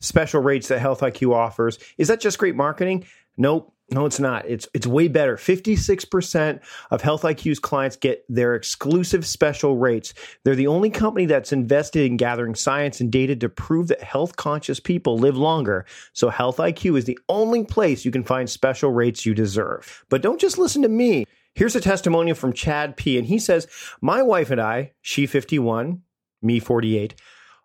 special 0.00 0.40
rates 0.40 0.68
that 0.68 0.80
Health 0.80 1.00
IQ 1.00 1.34
offers, 1.34 1.78
is 1.98 2.08
that 2.08 2.20
just 2.20 2.38
great 2.38 2.56
marketing? 2.56 3.06
Nope. 3.36 3.72
No, 3.88 4.04
it's 4.04 4.18
not. 4.18 4.44
It's 4.48 4.66
it's 4.74 4.86
way 4.86 5.06
better. 5.06 5.36
56% 5.36 6.60
of 6.90 7.02
Health 7.02 7.22
IQ's 7.22 7.60
clients 7.60 7.94
get 7.94 8.24
their 8.28 8.56
exclusive 8.56 9.24
special 9.24 9.76
rates. 9.76 10.12
They're 10.42 10.56
the 10.56 10.66
only 10.66 10.90
company 10.90 11.26
that's 11.26 11.52
invested 11.52 12.04
in 12.04 12.16
gathering 12.16 12.56
science 12.56 13.00
and 13.00 13.12
data 13.12 13.36
to 13.36 13.48
prove 13.48 13.86
that 13.88 14.02
health 14.02 14.34
conscious 14.34 14.80
people 14.80 15.18
live 15.18 15.36
longer. 15.36 15.86
So 16.14 16.30
Health 16.30 16.56
IQ 16.56 16.98
is 16.98 17.04
the 17.04 17.18
only 17.28 17.64
place 17.64 18.04
you 18.04 18.10
can 18.10 18.24
find 18.24 18.50
special 18.50 18.90
rates 18.90 19.24
you 19.24 19.34
deserve. 19.34 20.04
But 20.08 20.20
don't 20.20 20.40
just 20.40 20.58
listen 20.58 20.82
to 20.82 20.88
me. 20.88 21.24
Here's 21.56 21.74
a 21.74 21.80
testimonial 21.80 22.36
from 22.36 22.52
Chad 22.52 22.96
P. 22.98 23.16
And 23.16 23.26
he 23.26 23.38
says, 23.38 23.66
My 24.02 24.20
wife 24.22 24.50
and 24.50 24.60
I, 24.60 24.92
she 25.00 25.24
51, 25.26 26.02
me 26.42 26.60
48, 26.60 27.14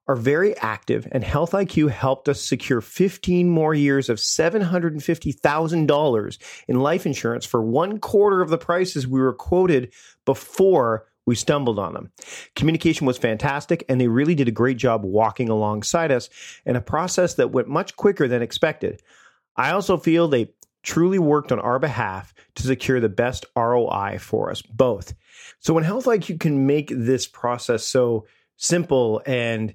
are 0.07 0.15
very 0.15 0.55
active, 0.57 1.09
and 1.11 1.25
Health 1.25 1.51
IQ 1.51 1.91
helped 1.91 2.29
us 2.29 2.41
secure 2.41 2.79
15 2.79 3.49
more 3.49 3.73
years 3.73 4.07
of 4.09 4.17
$750,000 4.17 6.37
in 6.69 6.79
life 6.79 7.05
insurance 7.05 7.45
for 7.45 7.61
one 7.61 7.99
quarter 7.99 8.41
of 8.41 8.49
the 8.49 8.57
prices 8.57 9.05
we 9.05 9.19
were 9.19 9.33
quoted 9.33 9.91
before 10.25 11.05
we 11.25 11.35
stumbled 11.35 11.77
on 11.77 11.93
them. 11.93 12.13
Communication 12.55 13.05
was 13.05 13.17
fantastic, 13.17 13.83
and 13.89 13.99
they 13.99 14.07
really 14.07 14.35
did 14.35 14.47
a 14.47 14.51
great 14.51 14.77
job 14.77 15.03
walking 15.03 15.49
alongside 15.49 16.13
us 16.13 16.29
in 16.65 16.77
a 16.77 16.81
process 16.81 17.33
that 17.33 17.51
went 17.51 17.67
much 17.67 17.97
quicker 17.97 18.29
than 18.29 18.41
expected. 18.41 19.01
I 19.57 19.71
also 19.71 19.97
feel 19.97 20.29
they 20.29 20.53
truly 20.83 21.19
worked 21.19 21.51
on 21.51 21.59
our 21.59 21.79
behalf 21.79 22.33
to 22.55 22.63
secure 22.63 22.99
the 22.99 23.09
best 23.09 23.45
ROI 23.55 24.17
for 24.19 24.49
us 24.49 24.61
both. 24.61 25.13
So 25.59 25.73
when 25.73 25.83
Health 25.83 26.05
IQ 26.05 26.39
can 26.39 26.65
make 26.65 26.91
this 26.93 27.27
process 27.27 27.83
so 27.83 28.25
simple 28.57 29.21
and 29.25 29.73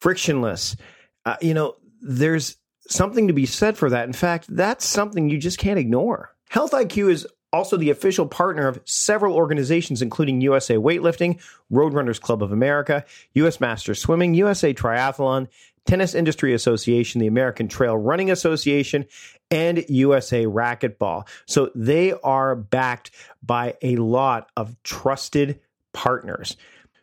frictionless, 0.00 0.76
uh, 1.24 1.36
you 1.40 1.54
know, 1.54 1.76
there's 2.00 2.56
something 2.88 3.28
to 3.28 3.32
be 3.32 3.46
said 3.46 3.76
for 3.76 3.90
that. 3.90 4.06
In 4.06 4.12
fact, 4.12 4.46
that's 4.48 4.84
something 4.84 5.28
you 5.28 5.38
just 5.38 5.58
can't 5.58 5.78
ignore. 5.78 6.34
Health 6.48 6.72
IQ 6.72 7.10
is 7.10 7.26
also 7.52 7.76
the 7.76 7.90
official 7.90 8.26
partner 8.26 8.66
of 8.66 8.80
several 8.84 9.34
organizations, 9.34 10.02
including 10.02 10.40
USA 10.40 10.76
Weightlifting, 10.76 11.40
Roadrunners 11.70 12.20
Club 12.20 12.42
of 12.42 12.52
America, 12.52 13.04
US 13.34 13.60
Masters 13.60 14.00
Swimming, 14.00 14.34
USA 14.34 14.72
Triathlon, 14.72 15.48
Tennis 15.86 16.14
Industry 16.14 16.54
Association, 16.54 17.20
the 17.20 17.26
American 17.26 17.68
Trail 17.68 17.96
Running 17.96 18.30
Association, 18.30 19.06
and 19.50 19.84
USA 19.88 20.44
Racquetball. 20.44 21.26
So 21.46 21.70
they 21.74 22.12
are 22.12 22.54
backed 22.54 23.10
by 23.42 23.74
a 23.82 23.96
lot 23.96 24.50
of 24.56 24.76
trusted 24.82 25.60
partners. 25.92 26.56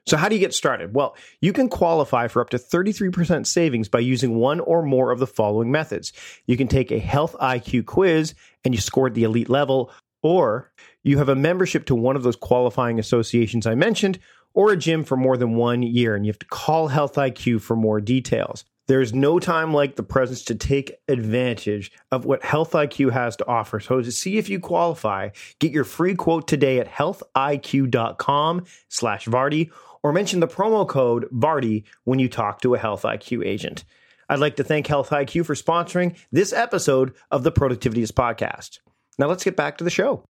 So, 0.06 0.18
how 0.18 0.28
do 0.28 0.34
you 0.34 0.42
get 0.42 0.56
started? 0.56 0.96
Well, 0.96 1.16
you 1.40 1.54
can 1.54 1.70
qualify 1.70 2.28
for 2.28 2.42
up 2.42 2.50
to 2.50 2.58
33% 2.58 3.46
savings 3.46 3.88
by 3.88 4.00
using 4.00 4.38
one 4.38 4.60
or 4.60 4.82
more 4.82 5.12
of 5.12 5.20
the 5.20 5.28
following 5.28 5.70
methods. 5.70 6.14
You 6.48 6.58
can 6.58 6.68
take 6.68 6.92
a 6.92 6.98
health 6.98 7.36
IQ 7.40 7.86
quiz 7.86 8.34
and 8.66 8.74
you 8.74 8.82
scored 8.82 9.14
the 9.14 9.24
elite 9.24 9.50
level, 9.50 9.92
or 10.24 10.72
you 11.04 11.20
have 11.20 11.30
a 11.30 11.36
membership 11.36 11.86
to 11.86 11.96
one 11.96 12.16
of 12.16 12.24
those 12.24 12.36
qualifying 12.36 12.98
associations 12.98 13.68
I 13.68 13.76
mentioned, 13.76 14.18
or 14.54 14.72
a 14.72 14.78
gym 14.78 15.04
for 15.04 15.16
more 15.16 15.38
than 15.38 15.56
one 15.56 15.84
year, 15.84 16.16
and 16.16 16.26
you 16.26 16.30
have 16.30 16.40
to 16.40 16.46
call 16.48 16.88
Health 16.88 17.16
IQ 17.16 17.62
for 17.62 17.76
more 17.76 18.02
details. 18.02 18.66
There's 18.88 19.14
no 19.14 19.38
time 19.38 19.72
like 19.72 19.98
the 19.98 20.04
present 20.04 20.40
to 20.48 20.56
take 20.56 20.98
advantage 21.08 21.92
of 22.12 22.26
what 22.26 22.44
Health 22.44 22.72
IQ 22.72 23.12
has 23.12 23.36
to 23.36 23.48
offer. 23.48 23.80
So 23.80 24.02
to 24.02 24.12
see 24.12 24.40
if 24.40 24.50
you 24.50 24.60
qualify, 24.60 25.30
get 25.60 25.72
your 25.72 25.84
free 25.84 26.16
quote 26.16 26.48
today 26.48 26.80
at 26.80 26.92
healthiq.com 26.92 28.66
slash 28.88 29.26
Vardy 29.28 29.70
or 30.02 30.12
mention 30.12 30.40
the 30.40 30.48
promo 30.48 30.88
code 30.88 31.28
VARDY 31.32 31.84
when 32.06 32.18
you 32.18 32.28
talk 32.28 32.62
to 32.62 32.74
a 32.74 32.80
Health 32.80 33.04
IQ 33.04 33.46
agent. 33.46 33.84
I'd 34.28 34.40
like 34.40 34.56
to 34.56 34.64
thank 34.64 34.88
Health 34.88 35.12
IQ 35.12 35.46
for 35.46 35.54
sponsoring 35.54 36.16
this 36.32 36.54
episode 36.54 37.14
of 37.30 37.44
the 37.44 37.52
Productivityist 37.52 38.14
podcast. 38.14 38.80
Now 39.20 39.28
let's 39.28 39.44
get 39.44 39.56
back 39.56 39.78
to 39.78 39.84
the 39.84 39.90
show. 39.90 40.24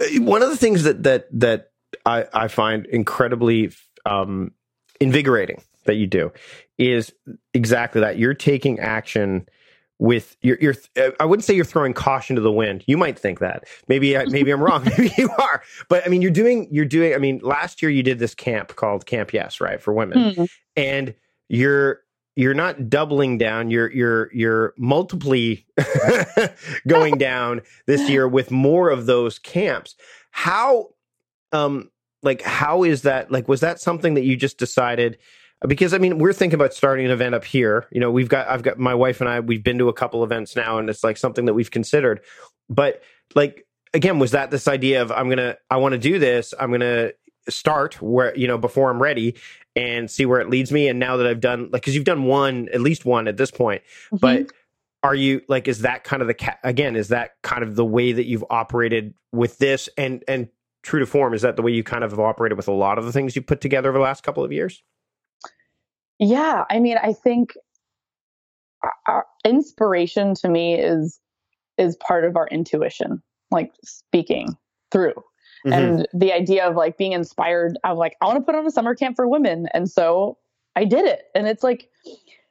Uh, 0.00 0.20
one 0.22 0.42
of 0.42 0.50
the 0.50 0.56
things 0.56 0.84
that 0.84 1.02
that 1.02 1.28
that 1.32 1.70
I, 2.06 2.26
I 2.32 2.48
find 2.48 2.86
incredibly 2.86 3.72
um, 4.06 4.52
invigorating 5.00 5.62
that 5.84 5.94
you 5.94 6.06
do 6.06 6.32
is 6.78 7.12
exactly 7.52 8.00
that. 8.00 8.18
You're 8.18 8.34
taking 8.34 8.80
action 8.80 9.48
with 9.98 10.36
you're, 10.42 10.58
you're 10.60 10.74
uh, 10.98 11.10
I 11.20 11.24
wouldn't 11.24 11.44
say 11.44 11.54
you're 11.54 11.64
throwing 11.64 11.94
caution 11.94 12.36
to 12.36 12.42
the 12.42 12.52
wind. 12.52 12.84
You 12.86 12.96
might 12.96 13.18
think 13.18 13.38
that. 13.38 13.64
Maybe 13.88 14.16
maybe 14.26 14.50
I'm 14.50 14.62
wrong. 14.62 14.84
maybe 14.98 15.12
you 15.16 15.30
are. 15.38 15.62
But 15.88 16.04
I 16.04 16.08
mean, 16.08 16.22
you're 16.22 16.30
doing 16.30 16.68
you're 16.70 16.84
doing. 16.84 17.14
I 17.14 17.18
mean, 17.18 17.40
last 17.42 17.82
year 17.82 17.90
you 17.90 18.02
did 18.02 18.18
this 18.18 18.34
camp 18.34 18.76
called 18.76 19.06
Camp 19.06 19.32
Yes, 19.32 19.60
right, 19.60 19.80
for 19.80 19.92
women, 19.92 20.18
mm-hmm. 20.18 20.44
and 20.76 21.14
you're 21.48 22.00
you're 22.36 22.54
not 22.54 22.90
doubling 22.90 23.38
down. 23.38 23.70
You're 23.70 23.90
you're 23.92 24.30
you're 24.32 24.74
multiply 24.76 25.54
going 26.88 27.16
down 27.18 27.62
this 27.86 28.08
year 28.08 28.26
with 28.26 28.50
more 28.50 28.90
of 28.90 29.06
those 29.06 29.38
camps. 29.38 29.94
How 30.32 30.88
um 31.54 31.90
like 32.22 32.42
how 32.42 32.82
is 32.82 33.02
that 33.02 33.30
like 33.30 33.48
was 33.48 33.60
that 33.60 33.80
something 33.80 34.14
that 34.14 34.24
you 34.24 34.36
just 34.36 34.58
decided 34.58 35.18
because 35.66 35.94
I 35.94 35.98
mean, 35.98 36.18
we're 36.18 36.32
thinking 36.32 36.58
about 36.58 36.74
starting 36.74 37.06
an 37.06 37.12
event 37.12 37.34
up 37.34 37.44
here. 37.44 37.86
You 37.90 38.00
know, 38.00 38.10
we've 38.10 38.28
got, 38.28 38.48
I've 38.48 38.62
got 38.62 38.78
my 38.78 38.94
wife 38.94 39.20
and 39.20 39.28
I, 39.28 39.40
we've 39.40 39.62
been 39.62 39.78
to 39.78 39.88
a 39.88 39.92
couple 39.92 40.22
events 40.22 40.56
now, 40.56 40.78
and 40.78 40.90
it's 40.90 41.02
like 41.02 41.16
something 41.16 41.46
that 41.46 41.54
we've 41.54 41.70
considered. 41.70 42.20
But 42.68 43.02
like, 43.34 43.66
again, 43.92 44.18
was 44.18 44.32
that 44.32 44.50
this 44.50 44.68
idea 44.68 45.02
of 45.02 45.12
I'm 45.12 45.28
gonna, 45.28 45.56
I 45.70 45.76
want 45.78 45.92
to 45.92 45.98
do 45.98 46.18
this, 46.18 46.54
I'm 46.58 46.70
gonna 46.70 47.12
start 47.48 48.00
where 48.00 48.34
you 48.36 48.46
know 48.46 48.56
before 48.56 48.90
I'm 48.90 49.00
ready 49.02 49.36
and 49.76 50.10
see 50.10 50.26
where 50.26 50.40
it 50.40 50.50
leads 50.50 50.70
me. 50.72 50.88
And 50.88 50.98
now 50.98 51.16
that 51.16 51.26
I've 51.26 51.40
done, 51.40 51.70
like, 51.72 51.82
because 51.82 51.94
you've 51.94 52.04
done 52.04 52.24
one, 52.24 52.68
at 52.72 52.80
least 52.80 53.04
one 53.04 53.28
at 53.28 53.36
this 53.36 53.50
point, 53.50 53.82
mm-hmm. 54.06 54.16
but 54.16 54.52
are 55.02 55.14
you 55.14 55.42
like, 55.48 55.68
is 55.68 55.80
that 55.80 56.04
kind 56.04 56.22
of 56.22 56.28
the 56.28 56.34
ca- 56.34 56.58
again, 56.62 56.96
is 56.96 57.08
that 57.08 57.32
kind 57.42 57.62
of 57.62 57.74
the 57.74 57.84
way 57.84 58.12
that 58.12 58.24
you've 58.24 58.44
operated 58.50 59.14
with 59.32 59.58
this 59.58 59.88
and 59.96 60.24
and 60.28 60.48
true 60.84 61.00
to 61.00 61.06
form? 61.06 61.34
Is 61.34 61.42
that 61.42 61.56
the 61.56 61.62
way 61.62 61.72
you 61.72 61.82
kind 61.82 62.04
of 62.04 62.12
have 62.12 62.20
operated 62.20 62.56
with 62.56 62.68
a 62.68 62.72
lot 62.72 62.98
of 62.98 63.04
the 63.04 63.12
things 63.12 63.34
you 63.34 63.42
put 63.42 63.60
together 63.60 63.88
over 63.88 63.98
the 63.98 64.04
last 64.04 64.22
couple 64.22 64.44
of 64.44 64.52
years? 64.52 64.82
Yeah, 66.18 66.64
I 66.70 66.78
mean, 66.78 66.96
I 67.02 67.12
think 67.12 67.54
our 69.08 69.26
inspiration 69.44 70.34
to 70.34 70.48
me 70.48 70.78
is 70.78 71.18
is 71.76 71.96
part 71.96 72.24
of 72.24 72.36
our 72.36 72.46
intuition, 72.48 73.20
like 73.50 73.72
speaking 73.82 74.56
through. 74.92 75.14
Mm-hmm. 75.66 75.72
And 75.72 76.08
the 76.12 76.32
idea 76.32 76.68
of 76.68 76.76
like 76.76 76.96
being 76.98 77.12
inspired 77.12 77.78
of 77.84 77.98
like, 77.98 78.16
I 78.20 78.26
want 78.26 78.38
to 78.38 78.44
put 78.44 78.54
on 78.54 78.66
a 78.66 78.70
summer 78.70 78.94
camp 78.94 79.16
for 79.16 79.26
women. 79.26 79.66
And 79.72 79.90
so 79.90 80.38
I 80.76 80.84
did 80.84 81.06
it. 81.06 81.24
And 81.34 81.48
it's 81.48 81.64
like, 81.64 81.88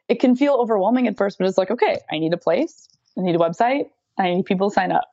it 0.09 0.19
can 0.19 0.35
feel 0.35 0.55
overwhelming 0.55 1.07
at 1.07 1.15
first, 1.15 1.37
but 1.37 1.47
it's 1.47 1.57
like, 1.57 1.71
okay, 1.71 1.99
I 2.11 2.19
need 2.19 2.33
a 2.33 2.37
place, 2.37 2.89
I 3.17 3.21
need 3.21 3.35
a 3.35 3.39
website, 3.39 3.89
I 4.17 4.33
need 4.33 4.45
people 4.45 4.69
to 4.69 4.73
sign 4.73 4.91
up. 4.91 5.05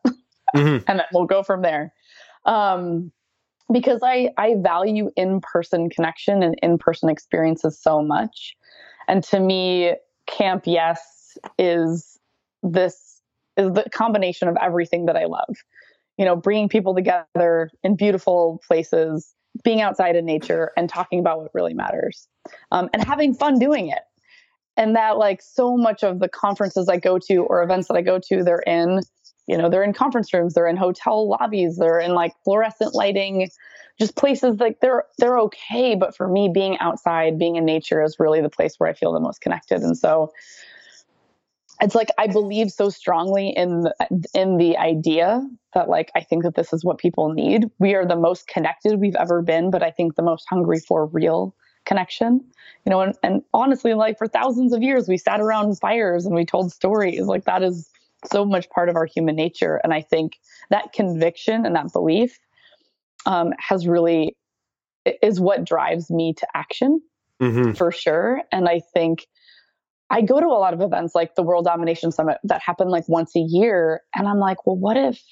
Mm-hmm. 0.57 0.85
and 0.89 0.99
then 0.99 1.07
we'll 1.13 1.27
go 1.27 1.43
from 1.43 1.63
there. 1.63 1.93
Um, 2.45 3.13
because 3.73 4.01
I, 4.03 4.31
I 4.37 4.57
value 4.59 5.11
in-person 5.17 5.91
connection 5.91 6.43
and 6.43 6.57
in-person 6.63 7.09
experiences 7.09 7.79
so 7.81 8.03
much. 8.03 8.57
And 9.07 9.23
to 9.25 9.39
me, 9.39 9.95
Camp 10.27 10.65
Yes 10.67 11.39
is 11.59 12.19
this 12.63 13.21
is 13.57 13.73
the 13.73 13.85
combination 13.93 14.49
of 14.49 14.57
everything 14.61 15.07
that 15.07 15.17
I 15.17 15.27
love. 15.27 15.55
You 16.17 16.25
know, 16.25 16.37
bringing 16.37 16.69
people 16.69 16.95
together 16.95 17.71
in 17.83 17.97
beautiful 17.97 18.61
places, 18.67 19.35
being 19.65 19.81
outside 19.81 20.17
in 20.17 20.27
nature 20.27 20.71
and 20.77 20.89
talking 20.89 21.19
about 21.19 21.41
what 21.41 21.51
really 21.55 21.75
matters 21.75 22.29
um, 22.73 22.91
and 22.93 23.03
having 23.05 23.35
fun 23.35 23.59
doing 23.59 23.89
it. 23.89 24.03
And 24.77 24.97
that, 24.97 25.19
like, 25.19 25.43
so 25.43 25.77
much 25.77 26.03
of 26.03 26.21
the 26.21 26.29
conferences 26.29 26.89
I 26.89 26.97
go 26.97 27.19
to 27.27 27.37
or 27.39 27.63
events 27.63 27.89
that 27.89 27.97
I 27.97 28.03
go 28.03 28.19
to, 28.29 28.43
they're 28.43 28.63
in 28.67 29.01
you 29.51 29.59
know 29.59 29.69
they're 29.69 29.83
in 29.83 29.93
conference 29.93 30.33
rooms 30.33 30.55
they're 30.55 30.69
in 30.69 30.77
hotel 30.77 31.29
lobbies 31.29 31.77
they're 31.77 31.99
in 31.99 32.15
like 32.15 32.33
fluorescent 32.45 32.95
lighting 32.95 33.51
just 33.99 34.17
places 34.17 34.61
like 34.61 34.79
they're 34.81 35.05
they're 35.19 35.39
okay 35.39 35.97
but 35.97 36.17
for 36.17 36.29
me 36.29 36.49
being 36.49 36.79
outside 36.79 37.39
being 37.39 37.57
in 37.57 37.65
nature 37.65 38.03
is 38.03 38.21
really 38.21 38.41
the 38.41 38.49
place 38.49 38.77
where 38.79 38.89
i 38.89 38.93
feel 38.93 39.13
the 39.13 39.21
most 39.21 39.41
connected 39.41 39.83
and 39.83 39.99
so 39.99 40.33
it's 41.81 41.97
like 41.97 42.11
i 42.17 42.29
believe 42.29 42.71
so 42.71 42.89
strongly 42.89 43.49
in 43.49 43.89
in 44.35 44.57
the 44.57 44.77
idea 44.79 45.45
that 45.75 45.89
like 45.89 46.13
i 46.15 46.21
think 46.21 46.45
that 46.45 46.55
this 46.55 46.73
is 46.73 46.85
what 46.85 46.99
people 46.99 47.33
need. 47.33 47.65
We 47.79 47.95
are 47.95 48.07
the 48.07 48.17
most 48.17 48.47
connected 48.47 49.01
we've 49.01 49.17
ever 49.17 49.43
been 49.43 49.71
but 49.71 49.83
i 49.83 49.91
think 49.91 50.15
the 50.15 50.23
most 50.23 50.47
hungry 50.49 50.79
for 50.79 51.07
real 51.07 51.55
connection. 51.87 52.45
You 52.85 52.91
know 52.91 53.01
and, 53.01 53.15
and 53.23 53.43
honestly 53.53 53.95
like 53.95 54.17
for 54.17 54.29
thousands 54.29 54.73
of 54.73 54.83
years 54.83 55.09
we 55.09 55.17
sat 55.17 55.41
around 55.41 55.79
fires 55.81 56.25
and 56.25 56.35
we 56.35 56.45
told 56.45 56.73
stories. 56.73 57.23
Like 57.23 57.47
that 57.47 57.63
is 57.63 57.91
so 58.31 58.45
much 58.45 58.69
part 58.71 58.89
of 58.89 58.97
our 58.97 59.07
human 59.07 59.37
nature. 59.37 59.81
And 59.83 59.93
I 59.93 60.03
think 60.03 60.39
that 60.71 60.93
conviction 60.93 61.65
and 61.67 61.75
that 61.77 61.93
belief 61.93 62.39
um, 63.27 63.53
has 63.59 63.87
really 63.87 64.37
is 65.23 65.41
what 65.41 65.65
drives 65.65 66.11
me 66.11 66.35
to 66.35 66.47
action 66.55 67.01
mm-hmm. 67.41 67.73
for 67.73 67.91
sure. 67.91 68.43
And 68.53 68.69
I 68.69 68.81
think 68.93 69.27
I 70.11 70.23
go 70.23 70.41
to 70.41 70.47
a 70.47 70.59
lot 70.59 70.75
of 70.75 70.81
events 70.81 71.15
like 71.15 71.35
the 71.35 71.43
World 71.43 71.65
Domination 71.65 72.11
Summit 72.11 72.39
that 72.45 72.61
happen 72.61 72.89
like 72.89 73.09
once 73.09 73.35
a 73.37 73.41
year. 73.41 74.03
And 74.15 74.27
I'm 74.27 74.39
like, 74.39 74.67
well, 74.67 74.77
what 74.77 74.97
if, 74.97 75.23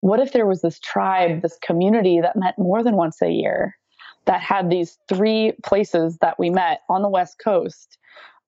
what 0.00 0.20
if 0.20 0.32
there 0.32 0.46
was 0.46 0.62
this 0.62 0.78
tribe, 0.78 1.42
this 1.42 1.58
community 1.60 2.20
that 2.20 2.36
met 2.36 2.54
more 2.58 2.82
than 2.82 2.96
once 2.96 3.20
a 3.20 3.30
year, 3.30 3.76
that 4.26 4.40
had 4.40 4.70
these 4.70 4.98
three 5.08 5.52
places 5.64 6.18
that 6.18 6.38
we 6.38 6.50
met 6.50 6.80
on 6.88 7.02
the 7.02 7.08
West 7.08 7.38
Coast? 7.42 7.98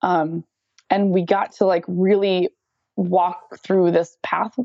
Um, 0.01 0.45
and 0.89 1.11
we 1.11 1.23
got 1.23 1.51
to 1.53 1.65
like 1.65 1.83
really 1.87 2.49
walk 2.99 3.57
through 3.59 3.91
this 3.91 4.17
path 4.23 4.57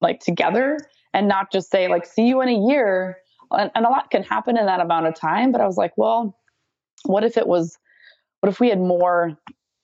like 0.00 0.20
together 0.20 0.78
and 1.12 1.28
not 1.28 1.52
just 1.52 1.70
say 1.70 1.88
like 1.88 2.06
see 2.06 2.26
you 2.26 2.40
in 2.40 2.48
a 2.48 2.68
year. 2.68 3.18
And, 3.52 3.70
and, 3.74 3.84
a 3.84 3.88
lot 3.88 4.10
can 4.10 4.22
happen 4.22 4.56
in 4.56 4.66
that 4.66 4.80
amount 4.80 5.06
of 5.06 5.14
time 5.16 5.50
but 5.50 5.60
i 5.60 5.66
was 5.66 5.76
like 5.76 5.92
well 5.96 6.38
what 7.04 7.24
if 7.24 7.36
it 7.36 7.48
was 7.48 7.76
what 8.38 8.48
if 8.48 8.60
we 8.60 8.68
had 8.68 8.78
more 8.78 9.36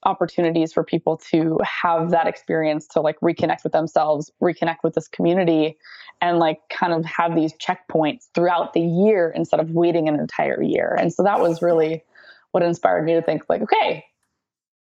opportunities 0.05 0.73
for 0.73 0.85
people 0.85 1.17
to 1.17 1.59
have 1.65 2.11
that 2.13 2.29
experience 2.29 2.87
to 2.87 3.01
like 3.01 3.19
reconnect 3.21 3.65
with 3.65 3.73
themselves 3.73 4.31
reconnect 4.41 4.77
with 4.85 4.95
this 4.95 5.09
community 5.09 5.77
and 6.21 6.39
like 6.39 6.61
kind 6.71 6.93
of 6.93 7.05
have 7.05 7.35
these 7.35 7.53
checkpoints 7.55 8.29
throughout 8.35 8.73
the 8.73 8.81
year 8.81 9.33
instead 9.35 9.61
of 9.61 9.71
waiting 9.71 10.09
an 10.09 10.19
entire 10.19 10.63
year? 10.63 10.97
And 10.99 11.13
so 11.13 11.23
that 11.25 11.41
was 11.41 11.61
really 11.61 12.05
what 12.53 12.63
inspired 12.63 13.05
me 13.05 13.15
to 13.15 13.23
think 13.23 13.43
like 13.49 13.63
okay 13.63 14.05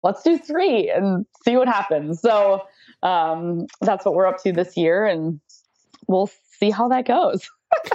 let's 0.05 0.23
do 0.23 0.37
three 0.37 0.89
and 0.89 1.25
see 1.43 1.57
what 1.57 1.67
happens 1.67 2.21
so 2.21 2.61
um, 3.05 3.67
that's 3.81 4.03
what 4.03 4.15
we're 4.15 4.25
up 4.25 4.41
to 4.43 4.51
this 4.51 4.75
year, 4.75 5.05
and 5.05 5.39
we'll 6.07 6.29
see 6.59 6.71
how 6.71 6.87
that 6.89 7.05
goes. 7.05 7.49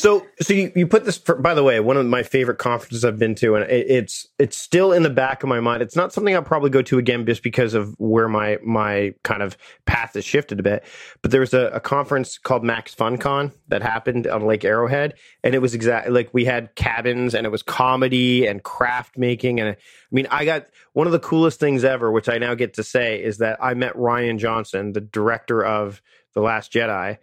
So, 0.00 0.26
so 0.40 0.54
you, 0.54 0.72
you 0.74 0.86
put 0.86 1.04
this. 1.04 1.18
For, 1.18 1.34
by 1.34 1.52
the 1.52 1.62
way, 1.62 1.78
one 1.78 1.98
of 1.98 2.06
my 2.06 2.22
favorite 2.22 2.56
conferences 2.56 3.04
I've 3.04 3.18
been 3.18 3.34
to, 3.34 3.56
and 3.56 3.70
it, 3.70 3.86
it's 3.86 4.26
it's 4.38 4.56
still 4.56 4.94
in 4.94 5.02
the 5.02 5.10
back 5.10 5.42
of 5.42 5.50
my 5.50 5.60
mind. 5.60 5.82
It's 5.82 5.94
not 5.94 6.10
something 6.10 6.34
I'll 6.34 6.42
probably 6.42 6.70
go 6.70 6.80
to 6.80 6.96
again, 6.96 7.26
just 7.26 7.42
because 7.42 7.74
of 7.74 7.94
where 7.98 8.26
my 8.26 8.56
my 8.64 9.12
kind 9.24 9.42
of 9.42 9.58
path 9.84 10.14
has 10.14 10.24
shifted 10.24 10.58
a 10.58 10.62
bit. 10.62 10.84
But 11.20 11.32
there 11.32 11.40
was 11.40 11.52
a, 11.52 11.66
a 11.66 11.80
conference 11.80 12.38
called 12.38 12.64
Max 12.64 12.94
FunCon 12.94 13.52
that 13.68 13.82
happened 13.82 14.26
on 14.26 14.46
Lake 14.46 14.64
Arrowhead, 14.64 15.16
and 15.44 15.54
it 15.54 15.58
was 15.58 15.74
exactly 15.74 16.14
like 16.14 16.32
we 16.32 16.46
had 16.46 16.74
cabins, 16.76 17.34
and 17.34 17.44
it 17.44 17.50
was 17.50 17.62
comedy 17.62 18.46
and 18.46 18.62
craft 18.62 19.18
making, 19.18 19.60
and 19.60 19.68
I 19.68 19.76
mean, 20.10 20.28
I 20.30 20.46
got 20.46 20.64
one 20.94 21.08
of 21.08 21.12
the 21.12 21.20
coolest 21.20 21.60
things 21.60 21.84
ever, 21.84 22.10
which 22.10 22.30
I 22.30 22.38
now 22.38 22.54
get 22.54 22.72
to 22.74 22.82
say, 22.82 23.22
is 23.22 23.36
that 23.38 23.62
I 23.62 23.74
met 23.74 23.94
Rian 23.96 24.38
Johnson, 24.38 24.94
the 24.94 25.02
director 25.02 25.62
of 25.62 26.00
The 26.32 26.40
Last 26.40 26.72
Jedi 26.72 27.18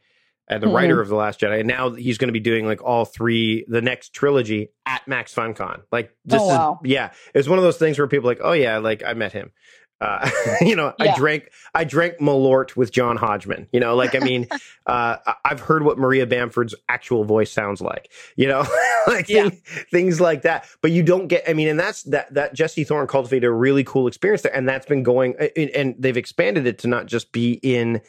and 0.48 0.62
the 0.62 0.68
mm-hmm. 0.68 0.76
writer 0.76 1.02
of 1.02 1.10
the 1.10 1.16
Last 1.16 1.40
Jedi, 1.40 1.60
and 1.60 1.68
now 1.68 1.92
he's 1.92 2.18
going 2.18 2.30
to 2.30 2.34
be 2.34 2.40
doing 2.40 2.66
like 2.66 2.82
all 2.84 3.06
three, 3.06 3.66
the 3.68 3.82
next 3.82 4.14
trilogy 4.14 4.70
at 4.86 5.08
Max 5.08 5.34
FunCon. 5.34 5.82
Like, 5.92 6.16
this 6.26 6.42
oh, 6.42 6.48
wow. 6.48 6.80
yeah, 6.84 7.12
it's 7.34 7.48
one 7.48 7.60
of 7.60 7.64
those 7.64 7.78
things 7.78 7.98
where 7.98 8.08
people 8.08 8.28
like, 8.28 8.40
oh 8.42 8.54
yeah, 8.54 8.78
like 8.78 9.04
I 9.04 9.14
met 9.14 9.34
him. 9.34 9.52
Uh, 10.00 10.30
you 10.62 10.76
know, 10.76 10.94
yeah. 11.00 11.14
I 11.14 11.18
drank 11.18 11.52
I 11.74 11.84
drank 11.84 12.20
Malort 12.20 12.76
with 12.76 12.92
John 12.92 13.18
Hodgman. 13.18 13.68
You 13.72 13.80
know, 13.80 13.96
like 13.96 14.16
I 14.16 14.20
mean, 14.20 14.48
uh, 14.86 15.18
I've 15.44 15.60
heard 15.60 15.84
what 15.84 15.98
Maria 15.98 16.26
Bamford's 16.26 16.76
actual 16.88 17.24
voice 17.24 17.52
sounds 17.52 17.82
like. 17.82 18.12
You 18.36 18.48
know, 18.48 18.66
like 19.08 19.30
yeah. 19.30 19.50
things, 19.50 19.62
things, 19.92 20.22
like 20.22 20.44
that. 20.44 20.66
But 20.82 20.92
you 20.92 21.04
don't 21.04 21.28
get. 21.28 21.44
I 21.48 21.54
mean, 21.54 21.68
and 21.68 21.80
that's 21.80 22.04
that 22.04 22.34
that 22.34 22.54
Jesse 22.54 22.84
Thorn 22.84 23.08
cultivated 23.08 23.48
a 23.48 23.52
really 23.52 23.84
cool 23.84 24.08
experience 24.08 24.44
there, 24.44 24.56
and 24.56 24.68
that's 24.68 24.86
been 24.86 25.04
going. 25.04 25.36
And 25.76 25.96
they've 25.98 26.18
expanded 26.18 26.68
it 26.68 26.80
to 26.80 26.88
not 26.88 27.08
just 27.08 27.32
be 27.32 27.54
in 27.64 28.02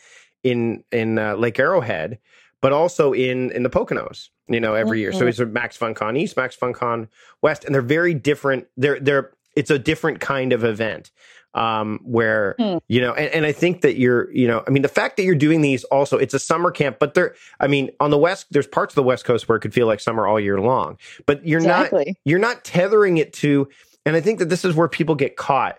in 0.43 0.85
in 0.93 1.19
uh, 1.19 1.35
Lake 1.35 1.59
Arrowhead, 1.59 2.19
but 2.61 2.73
also 2.73 3.13
in 3.13 3.51
in 3.53 3.63
the 3.63 3.71
Poconos. 3.71 4.29
You 4.51 4.61
know, 4.61 4.73
every 4.73 5.01
year. 5.01 5.13
So 5.13 5.27
it's 5.27 5.41
a 5.41 5.45
Max 5.45 5.77
FunCon 5.77 6.17
East, 6.17 6.35
Max 6.39 6.57
FunCon 6.57 7.09
West, 7.43 7.67
and 7.67 7.75
they're 7.75 7.83
very 7.83 8.15
different. 8.15 8.67
They're 8.79 8.99
they're 8.99 9.33
it's 9.55 9.71
a 9.71 9.79
different 9.79 10.21
kind 10.21 10.55
of 10.55 10.65
event 10.65 11.11
um, 11.55 12.01
where 12.03 12.55
mm. 12.59 12.81
you 12.89 13.01
know, 13.01 13.13
and, 13.15 13.33
and, 13.33 13.47
I 13.47 13.53
think 13.53 13.81
that 13.81 13.97
you're, 13.97 14.31
you 14.33 14.47
know, 14.47 14.63
I 14.67 14.71
mean, 14.71 14.83
the 14.83 14.89
fact 14.89 15.17
that 15.17 15.25
you're 15.25 15.35
doing 15.35 15.61
these 15.63 15.83
also, 15.85 16.19
it's 16.19 16.35
a 16.35 16.39
summer 16.39 16.71
camp, 16.71 16.99
but 17.01 17.15
there, 17.15 17.35
I 17.59 17.67
mean, 17.67 17.91
on 18.01 18.11
the 18.11 18.19
west, 18.19 18.47
there's 18.51 18.67
parts 18.67 18.93
of 18.93 18.97
the 18.97 19.03
West 19.03 19.25
Coast 19.25 19.49
where 19.49 19.57
it 19.57 19.61
could 19.61 19.73
feel 19.75 19.87
like 19.87 19.99
summer 19.99 20.27
all 20.27 20.39
year 20.39 20.61
long, 20.61 20.99
but 21.27 21.45
you're 21.47 21.61
exactly. 21.61 22.05
not, 22.07 22.17
you're 22.25 22.39
not 22.39 22.65
tethering 22.65 23.17
it 23.17 23.33
to, 23.35 23.69
and 24.05 24.15
I 24.15 24.21
think 24.21 24.39
that 24.39 24.51
this 24.51 24.65
is 24.65 24.75
where 24.75 24.89
people 24.89 25.15
get 25.15 25.37
caught. 25.37 25.79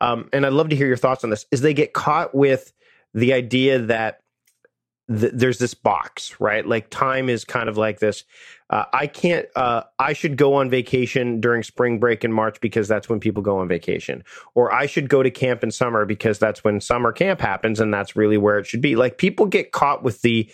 Um, 0.00 0.28
and 0.32 0.46
I'd 0.46 0.52
love 0.52 0.68
to 0.68 0.76
hear 0.76 0.86
your 0.86 0.96
thoughts 0.96 1.24
on 1.24 1.30
this. 1.30 1.44
Is 1.50 1.60
they 1.60 1.74
get 1.74 1.92
caught 1.92 2.32
with 2.32 2.72
the 3.18 3.32
idea 3.32 3.78
that 3.78 4.20
th- 5.08 5.32
there's 5.34 5.58
this 5.58 5.74
box, 5.74 6.40
right? 6.40 6.66
Like 6.66 6.90
time 6.90 7.28
is 7.28 7.44
kind 7.44 7.68
of 7.68 7.76
like 7.76 7.98
this. 7.98 8.24
Uh, 8.70 8.84
I 8.92 9.06
can't. 9.06 9.46
Uh, 9.56 9.82
I 9.98 10.12
should 10.12 10.36
go 10.36 10.54
on 10.54 10.70
vacation 10.70 11.40
during 11.40 11.62
spring 11.62 11.98
break 11.98 12.24
in 12.24 12.32
March 12.32 12.60
because 12.60 12.86
that's 12.86 13.08
when 13.08 13.18
people 13.18 13.42
go 13.42 13.58
on 13.58 13.68
vacation, 13.68 14.22
or 14.54 14.72
I 14.72 14.86
should 14.86 15.08
go 15.08 15.22
to 15.22 15.30
camp 15.30 15.64
in 15.64 15.70
summer 15.70 16.04
because 16.04 16.38
that's 16.38 16.62
when 16.62 16.80
summer 16.80 17.12
camp 17.12 17.40
happens, 17.40 17.80
and 17.80 17.92
that's 17.92 18.14
really 18.14 18.36
where 18.36 18.58
it 18.58 18.66
should 18.66 18.82
be. 18.82 18.94
Like 18.94 19.18
people 19.18 19.46
get 19.46 19.72
caught 19.72 20.02
with 20.02 20.22
the 20.22 20.50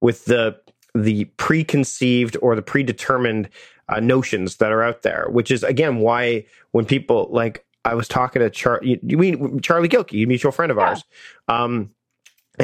with 0.00 0.24
the 0.24 0.58
the 0.94 1.24
preconceived 1.36 2.36
or 2.42 2.54
the 2.54 2.62
predetermined 2.62 3.48
uh, 3.88 4.00
notions 4.00 4.56
that 4.56 4.72
are 4.72 4.82
out 4.82 5.02
there, 5.02 5.28
which 5.30 5.50
is 5.50 5.62
again 5.62 5.98
why 5.98 6.44
when 6.72 6.84
people 6.84 7.28
like 7.30 7.64
I 7.84 7.94
was 7.94 8.08
talking 8.08 8.40
to 8.40 8.50
Char, 8.50 8.80
you, 8.82 8.98
you 9.02 9.18
mean 9.18 9.60
Charlie 9.60 9.88
Gilkey, 9.88 10.24
a 10.24 10.26
mutual 10.26 10.52
friend 10.52 10.70
of 10.70 10.78
yeah. 10.78 10.88
ours. 10.88 11.04
Um, 11.48 11.90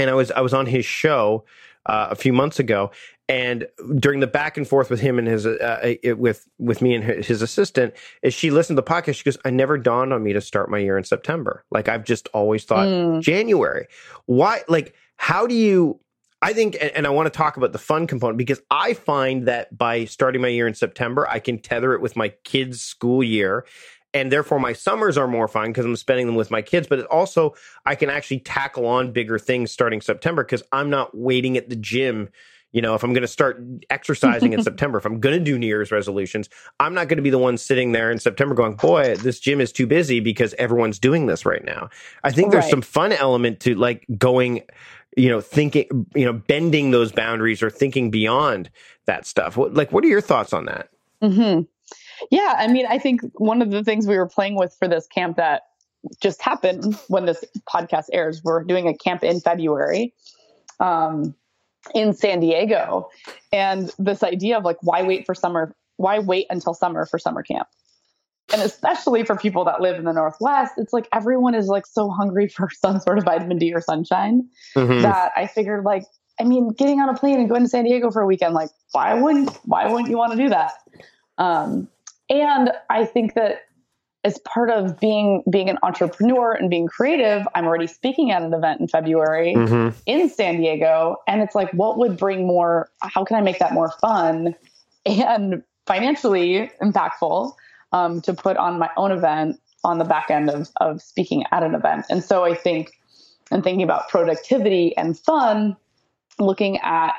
and 0.03 0.11
I 0.11 0.15
was 0.15 0.31
I 0.31 0.41
was 0.41 0.55
on 0.55 0.67
his 0.67 0.85
show 0.85 1.45
uh, 1.87 2.09
a 2.11 2.15
few 2.15 2.33
months 2.33 2.59
ago, 2.59 2.91
and 3.29 3.67
during 3.97 4.21
the 4.21 4.27
back 4.27 4.57
and 4.57 4.67
forth 4.67 4.91
with 4.91 5.01
him 5.01 5.19
and 5.19 5.27
his 5.27 5.47
uh, 5.47 5.97
it, 6.03 6.13
uh, 6.13 6.17
with 6.17 6.49
with 6.59 6.81
me 6.83 6.95
and 6.95 7.05
his 7.05 7.43
assistant, 7.43 7.95
as 8.23 8.35
she 8.35 8.51
listened 8.51 8.77
to 8.77 8.83
the 8.83 8.89
podcast, 8.89 9.17
she 9.17 9.25
goes, 9.25 9.39
"I 9.45 9.51
never 9.51 9.79
dawned 9.79 10.13
on 10.13 10.23
me 10.23 10.33
to 10.33 10.41
start 10.41 10.71
my 10.71 10.79
year 10.79 10.99
in 10.99 11.05
September. 11.05 11.65
Like 11.71 11.89
I've 11.89 12.05
just 12.05 12.29
always 12.29 12.65
thought 12.65 12.87
mm. 12.87 13.21
January. 13.21 13.87
Why? 14.27 14.63
Like 14.69 14.95
how 15.17 15.47
do 15.47 15.55
you?" 15.55 16.01
I 16.41 16.53
think, 16.53 16.77
and 16.81 17.05
I 17.05 17.11
want 17.11 17.27
to 17.27 17.37
talk 17.37 17.57
about 17.57 17.73
the 17.73 17.81
fun 17.81 18.07
component 18.07 18.39
because 18.39 18.61
I 18.71 18.95
find 18.95 19.49
that 19.49 19.77
by 19.77 20.05
starting 20.05 20.41
my 20.41 20.47
year 20.47 20.69
in 20.69 20.75
September, 20.75 21.29
I 21.29 21.41
can 21.41 21.59
tether 21.59 21.95
it 21.95 22.01
with 22.01 22.15
my 22.15 22.29
kids' 22.45 22.81
school 22.81 23.25
year 23.25 23.65
and 24.15 24.33
therefore 24.33 24.59
my 24.59 24.73
summers 24.73 25.19
are 25.19 25.29
more 25.29 25.49
fun 25.49 25.69
because 25.69 25.85
I'm 25.85 25.97
spending 25.97 26.27
them 26.27 26.35
with 26.35 26.51
my 26.51 26.63
kids. 26.63 26.87
But 26.87 27.01
it 27.01 27.07
also, 27.07 27.55
I 27.85 27.95
can 27.95 28.11
actually 28.11 28.41
tackle 28.41 28.87
on 28.87 29.13
bigger 29.13 29.39
things 29.39 29.71
starting 29.71 30.01
September 30.01 30.45
because 30.45 30.63
I'm 30.73 30.91
not 30.91 31.17
waiting 31.17 31.57
at 31.57 31.69
the 31.69 31.77
gym. 31.77 32.31
You 32.73 32.83
know, 32.83 32.95
if 32.95 33.03
I'm 33.03 33.13
going 33.15 33.23
to 33.23 33.29
start 33.29 33.63
exercising 33.89 34.53
in 34.53 34.63
September, 34.65 34.99
if 34.99 35.05
I'm 35.07 35.21
going 35.21 35.39
to 35.39 35.45
do 35.45 35.59
New 35.59 35.67
Year's 35.67 35.91
resolutions, 35.91 36.49
I'm 36.81 36.95
not 36.95 37.09
going 37.09 37.17
to 37.17 37.23
be 37.23 37.31
the 37.31 37.39
one 37.39 37.57
sitting 37.57 37.93
there 37.93 38.11
in 38.11 38.19
September 38.19 38.55
going, 38.55 38.75
boy, 38.77 39.17
this 39.17 39.41
gym 39.41 39.61
is 39.61 39.73
too 39.73 39.87
busy 39.87 40.21
because 40.21 40.55
everyone's 40.55 40.99
doing 40.99 41.27
this 41.27 41.47
right 41.47 41.65
now. 41.65 41.89
I 42.25 42.31
think 42.31 42.53
there's 42.53 42.65
right. 42.65 42.71
some 42.71 42.83
fun 42.83 43.13
element 43.13 43.61
to 43.61 43.75
like 43.75 44.07
going, 44.19 44.63
you 45.17 45.31
know, 45.31 45.41
thinking, 45.41 46.07
you 46.15 46.27
know, 46.27 46.35
bending 46.35 46.91
those 46.91 47.11
boundaries 47.11 47.63
or 47.63 47.71
thinking 47.71 48.11
beyond 48.11 48.71
that 49.07 49.27
stuff. 49.27 49.57
What, 49.57 49.73
like, 49.75 49.91
what 49.91 50.05
are 50.05 50.09
your 50.09 50.21
thoughts 50.21 50.53
on 50.53 50.67
that? 50.67 50.91
Mm-hmm. 51.23 51.63
Yeah, 52.31 52.55
I 52.59 52.69
mean, 52.69 52.87
I 52.89 52.99
think 52.99 53.23
one 53.35 53.63
of 53.63 53.71
the 53.71 53.85
things 53.85 54.07
we 54.07 54.17
were 54.17 54.29
playing 54.29 54.57
with 54.57 54.75
for 54.79 54.89
this 54.89 55.07
camp 55.07 55.37
that 55.37 55.63
just 56.21 56.43
happened 56.43 56.95
when 57.09 57.27
this 57.27 57.45
podcast 57.69 58.07
airs, 58.13 58.43
we're 58.43 58.63
doing 58.65 58.89
a 58.89 58.95
camp 58.95 59.25
in 59.25 59.41
February 59.41 60.15
um, 60.81 61.35
in 61.95 62.13
San 62.15 62.41
Diego. 62.41 63.09
And 63.53 63.93
this 63.99 64.23
idea 64.23 64.59
of 64.59 64.65
like, 64.65 64.79
why 64.83 65.03
wait 65.03 65.27
for 65.27 65.35
summer? 65.35 65.75
Why 65.97 66.19
wait 66.19 66.47
until 66.51 66.75
summer 66.75 67.07
for 67.07 67.19
summer 67.19 67.43
camp? 67.43 67.69
And 68.53 68.63
especially 68.63 69.25
for 69.25 69.37
people 69.37 69.65
that 69.65 69.81
live 69.81 69.97
in 69.97 70.05
the 70.05 70.13
Northwest, 70.13 70.75
it's 70.79 70.93
like 70.93 71.07
everyone 71.13 71.55
is 71.55 71.67
like 71.67 71.87
so 71.87 72.09
hungry 72.09 72.49
for 72.49 72.71
some 72.81 73.01
sort 73.01 73.19
of 73.19 73.25
vitamin 73.25 73.59
D 73.59 73.73
or 73.75 73.81
sunshine 73.81 74.49
mm-hmm. 74.75 75.03
that 75.03 75.33
I 75.37 75.47
figured 75.47 75.85
like, 75.85 76.05
I 76.41 76.45
mean, 76.45 76.71
getting 76.71 77.01
on 77.01 77.09
a 77.09 77.15
plane 77.15 77.41
and 77.41 77.49
going 77.49 77.63
to 77.63 77.69
San 77.69 77.85
Diego 77.85 78.11
for 78.13 78.23
a 78.23 78.27
weekend, 78.27 78.55
like, 78.55 78.71
why 78.93 79.15
wouldn't 79.15 79.51
why 79.65 79.91
wouldn't 79.91 80.09
you 80.09 80.17
want 80.17 80.33
to 80.33 80.39
do 80.39 80.49
that? 80.51 80.73
Um, 81.37 81.89
and 82.31 82.73
I 82.91 83.05
think 83.05 83.35
that 83.35 83.63
as 84.25 84.39
part 84.41 84.71
of 84.71 84.99
being 84.99 85.43
being 85.51 85.71
an 85.71 85.79
entrepreneur 85.83 86.53
and 86.53 86.69
being 86.69 86.87
creative, 86.87 87.47
I'm 87.55 87.67
already 87.67 87.87
speaking 87.87 88.31
at 88.31 88.43
an 88.43 88.53
event 88.53 88.81
in 88.81 88.89
February 88.89 89.55
mm-hmm. 89.55 89.97
in 90.07 90.29
San 90.29 90.59
Diego. 90.59 91.17
And 91.27 91.41
it's 91.41 91.55
like, 91.55 91.73
what 91.73 91.99
would 91.99 92.17
bring 92.17 92.47
more? 92.47 92.91
How 93.03 93.25
can 93.25 93.37
I 93.37 93.41
make 93.41 93.59
that 93.61 93.73
more 93.73 93.93
fun 94.01 94.55
and 95.07 95.63
financially 95.87 96.71
impactful 96.83 97.55
um, 97.93 98.21
to 98.23 98.35
put 98.35 98.57
on 98.57 98.79
my 98.79 98.91
own 98.97 99.13
event 99.13 99.61
on 99.85 99.99
the 99.99 100.05
back 100.05 100.31
end 100.31 100.51
of, 100.51 100.69
of 100.81 101.01
speaking 101.01 101.45
at 101.53 101.63
an 101.63 101.75
event? 101.75 102.05
And 102.11 102.23
so 102.23 102.45
I 102.45 102.55
think, 102.55 102.91
and 103.51 103.63
thinking 103.63 103.85
about 103.85 104.09
productivity 104.09 104.97
and 104.97 105.19
fun, 105.19 105.77
looking 106.41 106.79
at 106.79 107.15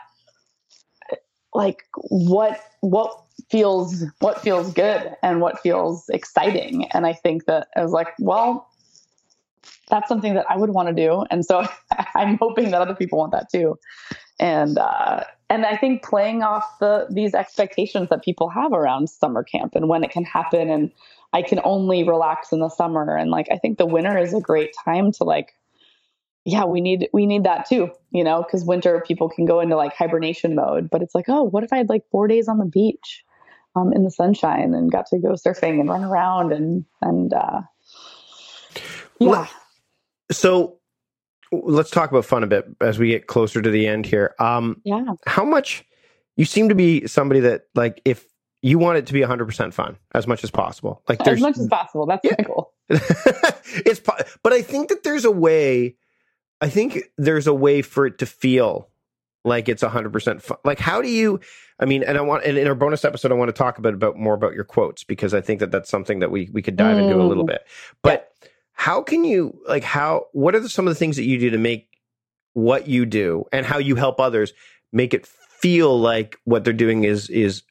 like 1.53 1.85
what 2.09 2.61
what 2.81 3.23
feels 3.49 4.03
what 4.19 4.41
feels 4.41 4.73
good 4.73 5.15
and 5.23 5.41
what 5.41 5.59
feels 5.59 6.09
exciting. 6.09 6.85
And 6.91 7.05
i 7.05 7.13
think 7.13 7.45
that 7.45 7.67
i 7.75 7.81
was 7.81 7.91
like 7.91 8.09
well 8.19 8.67
that's 9.89 10.07
something 10.07 10.35
that 10.35 10.45
i 10.49 10.55
would 10.55 10.69
want 10.71 10.87
to 10.89 10.93
do. 10.93 11.25
And 11.31 11.45
so 11.45 11.65
i'm 12.15 12.37
hoping 12.37 12.71
that 12.71 12.81
other 12.81 12.95
people 12.95 13.19
want 13.19 13.31
that 13.31 13.49
too. 13.51 13.77
And 14.39 14.77
uh, 14.77 15.23
and 15.49 15.65
i 15.65 15.75
think 15.75 16.03
playing 16.03 16.43
off 16.43 16.79
the 16.79 17.07
these 17.09 17.33
expectations 17.33 18.09
that 18.09 18.23
people 18.23 18.49
have 18.49 18.73
around 18.73 19.09
summer 19.09 19.43
camp 19.43 19.75
and 19.75 19.89
when 19.89 20.03
it 20.03 20.11
can 20.11 20.23
happen 20.23 20.69
and 20.69 20.91
i 21.33 21.41
can 21.41 21.59
only 21.63 22.03
relax 22.03 22.51
in 22.51 22.59
the 22.59 22.69
summer. 22.69 23.15
And 23.15 23.31
like 23.31 23.47
i 23.51 23.57
think 23.57 23.77
the 23.77 23.85
winter 23.85 24.17
is 24.17 24.33
a 24.33 24.41
great 24.41 24.73
time 24.85 25.11
to 25.13 25.23
like 25.23 25.53
yeah, 26.45 26.65
we 26.65 26.81
need 26.81 27.09
we 27.13 27.25
need 27.25 27.43
that 27.43 27.67
too, 27.67 27.91
you 28.11 28.23
know, 28.23 28.43
because 28.43 28.63
winter 28.63 29.03
people 29.05 29.29
can 29.29 29.45
go 29.45 29.59
into 29.59 29.75
like 29.75 29.93
hibernation 29.93 30.55
mode. 30.55 30.89
But 30.89 31.01
it's 31.01 31.13
like, 31.13 31.25
oh, 31.27 31.43
what 31.43 31.63
if 31.63 31.73
I 31.73 31.77
had 31.77 31.89
like 31.89 32.03
four 32.11 32.27
days 32.27 32.47
on 32.47 32.57
the 32.57 32.65
beach 32.65 33.23
um, 33.75 33.93
in 33.93 34.03
the 34.03 34.11
sunshine 34.11 34.73
and 34.73 34.91
got 34.91 35.07
to 35.07 35.19
go 35.19 35.29
surfing 35.29 35.79
and 35.79 35.89
run 35.89 36.03
around 36.03 36.51
and 36.51 36.85
and 37.01 37.33
uh, 37.33 37.61
yeah. 39.19 39.47
So 40.31 40.79
let's 41.51 41.89
talk 41.89 42.11
about 42.11 42.25
fun 42.25 42.43
a 42.43 42.47
bit 42.47 42.65
as 42.81 42.99
we 42.99 43.09
get 43.09 43.27
closer 43.27 43.61
to 43.61 43.69
the 43.69 43.87
end 43.87 44.05
here. 44.05 44.35
Um, 44.39 44.81
yeah. 44.83 45.03
How 45.25 45.43
much 45.43 45.83
you 46.35 46.45
seem 46.45 46.69
to 46.69 46.75
be 46.75 47.07
somebody 47.07 47.41
that 47.41 47.63
like 47.75 48.01
if 48.05 48.25
you 48.61 48.77
want 48.77 48.97
it 48.97 49.05
to 49.05 49.13
be 49.13 49.21
100% 49.21 49.73
fun 49.73 49.97
as 50.13 50.27
much 50.27 50.43
as 50.43 50.51
possible. 50.51 51.01
Like 51.07 51.25
as 51.25 51.39
much 51.39 51.57
as 51.57 51.67
possible. 51.67 52.05
That's 52.05 52.25
yeah. 52.25 52.35
my 52.37 52.43
goal. 52.43 52.73
it's 52.89 53.99
but 53.99 54.53
I 54.53 54.61
think 54.61 54.89
that 54.89 55.03
there's 55.03 55.25
a 55.25 55.31
way 55.31 55.95
I 56.61 56.69
think 56.69 56.99
there's 57.17 57.47
a 57.47 57.53
way 57.53 57.81
for 57.81 58.05
it 58.05 58.17
to 58.19 58.25
feel 58.25 58.89
like 59.45 59.69
it's 59.69 59.83
100% 59.83 60.41
fun. 60.41 60.57
Like, 60.65 60.79
how 60.79 61.01
do 61.01 61.09
you, 61.09 61.39
I 61.79 61.85
mean, 61.85 62.03
and 62.03 62.17
I 62.17 62.21
want, 62.21 62.43
and 62.43 62.57
in 62.57 62.67
our 62.67 62.75
bonus 62.75 63.05
episode, 63.05 63.31
I 63.31 63.35
want 63.35 63.49
to 63.49 63.53
talk 63.53 63.77
about, 63.77 63.93
about 63.93 64.17
more 64.17 64.33
about 64.33 64.53
your 64.53 64.65
quotes 64.65 65.03
because 65.03 65.33
I 65.33 65.41
think 65.41 65.59
that 65.61 65.71
that's 65.71 65.89
something 65.89 66.19
that 66.19 66.31
we, 66.31 66.49
we 66.51 66.61
could 66.61 66.75
dive 66.75 66.97
mm. 66.97 67.03
into 67.03 67.21
a 67.21 67.23
little 67.23 67.45
mm. 67.45 67.47
bit. 67.47 67.67
But 68.01 68.31
yeah. 68.41 68.49
how 68.73 69.01
can 69.01 69.23
you, 69.23 69.59
like, 69.67 69.83
how, 69.83 70.25
what 70.33 70.55
are 70.55 70.59
the, 70.59 70.69
some 70.69 70.87
of 70.87 70.91
the 70.91 70.99
things 70.99 71.15
that 71.15 71.23
you 71.23 71.39
do 71.39 71.49
to 71.51 71.57
make 71.57 71.89
what 72.53 72.87
you 72.87 73.05
do 73.05 73.45
and 73.51 73.65
how 73.65 73.77
you 73.77 73.95
help 73.95 74.19
others 74.19 74.53
make 74.91 75.13
it 75.13 75.25
feel 75.25 75.99
like 75.99 76.37
what 76.45 76.63
they're 76.63 76.73
doing 76.73 77.03
is 77.03 77.29
is 77.29 77.63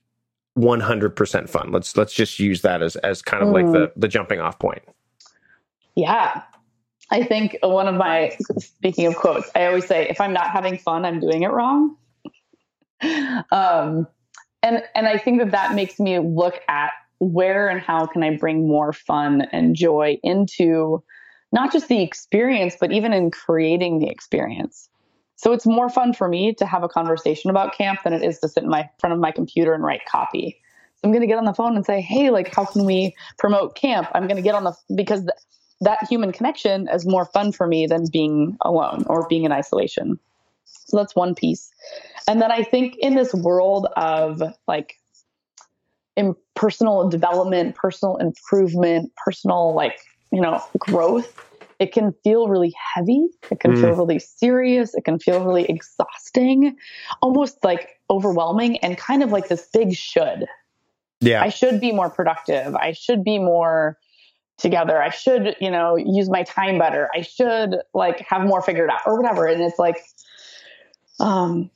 100% 0.58 1.48
fun. 1.48 1.70
Let's 1.70 1.96
let's 1.96 2.12
just 2.12 2.38
use 2.38 2.62
that 2.62 2.82
as 2.82 2.96
as 2.96 3.22
kind 3.22 3.42
of 3.42 3.50
mm. 3.50 3.54
like 3.54 3.72
the 3.72 3.92
the 3.96 4.08
jumping 4.08 4.40
off 4.40 4.58
point. 4.58 4.82
Yeah. 5.94 6.42
I 7.10 7.24
think 7.24 7.58
one 7.62 7.88
of 7.88 7.94
my 7.94 8.36
speaking 8.58 9.06
of 9.06 9.16
quotes, 9.16 9.50
I 9.54 9.66
always 9.66 9.86
say 9.86 10.08
if 10.08 10.20
I'm 10.20 10.32
not 10.32 10.50
having 10.50 10.78
fun, 10.78 11.04
I'm 11.04 11.20
doing 11.20 11.42
it 11.42 11.48
wrong. 11.50 11.96
um 13.50 14.06
and 14.62 14.82
and 14.94 15.06
I 15.06 15.18
think 15.18 15.40
that 15.40 15.52
that 15.52 15.74
makes 15.74 15.98
me 16.00 16.18
look 16.18 16.60
at 16.68 16.90
where 17.20 17.68
and 17.68 17.80
how 17.80 18.06
can 18.06 18.22
I 18.22 18.36
bring 18.36 18.68
more 18.68 18.92
fun 18.92 19.42
and 19.52 19.74
joy 19.74 20.18
into 20.22 21.02
not 21.52 21.72
just 21.72 21.88
the 21.88 22.02
experience, 22.02 22.76
but 22.78 22.92
even 22.92 23.12
in 23.12 23.30
creating 23.30 23.98
the 23.98 24.08
experience. 24.08 24.88
So 25.36 25.52
it's 25.52 25.66
more 25.66 25.88
fun 25.88 26.12
for 26.12 26.28
me 26.28 26.52
to 26.54 26.66
have 26.66 26.82
a 26.82 26.88
conversation 26.88 27.48
about 27.48 27.76
camp 27.76 28.00
than 28.04 28.12
it 28.12 28.22
is 28.22 28.40
to 28.40 28.48
sit 28.48 28.64
in 28.64 28.68
my 28.68 28.90
front 28.98 29.14
of 29.14 29.20
my 29.20 29.30
computer 29.30 29.72
and 29.72 29.82
write 29.82 30.04
copy. 30.04 30.60
So 30.96 31.00
I'm 31.04 31.12
going 31.12 31.22
to 31.22 31.28
get 31.28 31.38
on 31.38 31.44
the 31.44 31.54
phone 31.54 31.76
and 31.76 31.86
say, 31.86 32.00
"Hey, 32.00 32.30
like 32.30 32.52
how 32.52 32.64
can 32.64 32.84
we 32.84 33.14
promote 33.38 33.76
camp?" 33.76 34.08
I'm 34.14 34.24
going 34.26 34.36
to 34.36 34.42
get 34.42 34.56
on 34.56 34.64
the 34.64 34.74
because 34.94 35.20
th- 35.20 35.30
that 35.80 35.98
human 36.08 36.32
connection 36.32 36.88
is 36.88 37.06
more 37.06 37.24
fun 37.24 37.52
for 37.52 37.66
me 37.66 37.86
than 37.86 38.04
being 38.12 38.56
alone 38.62 39.04
or 39.06 39.26
being 39.28 39.44
in 39.44 39.52
isolation. 39.52 40.18
So 40.64 40.96
that's 40.96 41.14
one 41.14 41.34
piece. 41.34 41.70
And 42.26 42.42
then 42.42 42.50
I 42.50 42.62
think 42.62 42.96
in 42.98 43.14
this 43.14 43.32
world 43.32 43.86
of 43.96 44.42
like 44.66 44.98
in 46.16 46.34
personal 46.54 47.08
development, 47.08 47.76
personal 47.76 48.16
improvement, 48.16 49.12
personal 49.24 49.74
like, 49.74 49.98
you 50.32 50.40
know, 50.40 50.60
growth, 50.78 51.44
it 51.78 51.92
can 51.92 52.12
feel 52.24 52.48
really 52.48 52.74
heavy. 52.94 53.28
It 53.50 53.60
can 53.60 53.72
mm. 53.72 53.80
feel 53.80 53.94
really 53.94 54.18
serious. 54.18 54.94
It 54.94 55.04
can 55.04 55.18
feel 55.18 55.44
really 55.44 55.64
exhausting, 55.64 56.76
almost 57.22 57.62
like 57.62 58.00
overwhelming 58.10 58.78
and 58.78 58.98
kind 58.98 59.22
of 59.22 59.30
like 59.30 59.48
this 59.48 59.68
big 59.72 59.94
should. 59.94 60.46
Yeah. 61.20 61.42
I 61.42 61.50
should 61.50 61.80
be 61.80 61.92
more 61.92 62.10
productive. 62.10 62.74
I 62.74 62.92
should 62.92 63.22
be 63.22 63.38
more 63.38 63.96
together. 64.58 65.00
I 65.00 65.10
should, 65.10 65.56
you 65.60 65.70
know, 65.70 65.96
use 65.96 66.28
my 66.28 66.42
time 66.42 66.78
better. 66.78 67.08
I 67.14 67.22
should 67.22 67.76
like 67.94 68.20
have 68.28 68.42
more 68.42 68.60
figured 68.60 68.90
out 68.90 69.00
or 69.06 69.16
whatever. 69.16 69.46
And 69.46 69.62
it's 69.62 69.78
like, 69.78 69.96
um, 71.20 71.70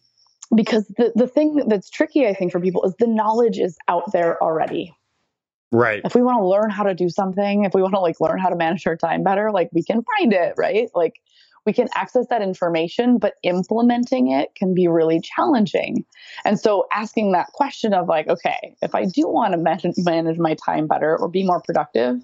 because 0.55 0.87
the, 0.99 1.13
the 1.15 1.27
thing 1.27 1.63
that's 1.69 1.89
tricky, 1.89 2.27
I 2.27 2.35
think, 2.35 2.53
for 2.53 2.61
people 2.61 2.85
is 2.85 2.95
the 2.99 3.07
knowledge 3.07 3.59
is 3.59 3.79
out 3.89 4.13
there 4.13 4.43
already. 4.43 4.95
Right. 5.71 6.03
If 6.05 6.15
we 6.15 6.21
want 6.21 6.39
to 6.39 6.47
learn 6.47 6.69
how 6.69 6.83
to 6.83 6.93
do 6.93 7.09
something, 7.09 7.65
if 7.65 7.73
we 7.73 7.81
want 7.81 7.95
to 7.95 8.01
like 8.01 8.21
learn 8.21 8.39
how 8.39 8.51
to 8.51 8.57
manage 8.57 8.87
our 8.87 8.97
time 8.97 9.23
better, 9.23 9.51
like 9.51 9.71
we 9.73 9.83
can 9.83 10.03
find 10.19 10.33
it, 10.33 10.55
right? 10.59 10.91
Like 10.95 11.15
we 11.65 11.73
can 11.73 11.89
access 11.95 12.27
that 12.29 12.43
information, 12.43 13.17
but 13.19 13.35
implementing 13.43 14.31
it 14.31 14.55
can 14.55 14.75
be 14.75 14.89
really 14.89 15.21
challenging. 15.21 16.05
And 16.45 16.61
so 16.61 16.87
asking 16.93 17.33
that 17.33 17.47
question 17.55 17.95
of 17.95 18.09
like, 18.09 18.29
okay, 18.29 18.77
if 18.83 18.95
I 18.95 19.07
do 19.07 19.29
want 19.29 19.53
to 19.53 19.59
manage, 19.59 19.95
manage 19.97 20.39
my 20.39 20.55
time 20.55 20.87
better 20.87 21.17
or 21.19 21.29
be 21.29 21.45
more 21.45 21.63
productive, 21.63 22.21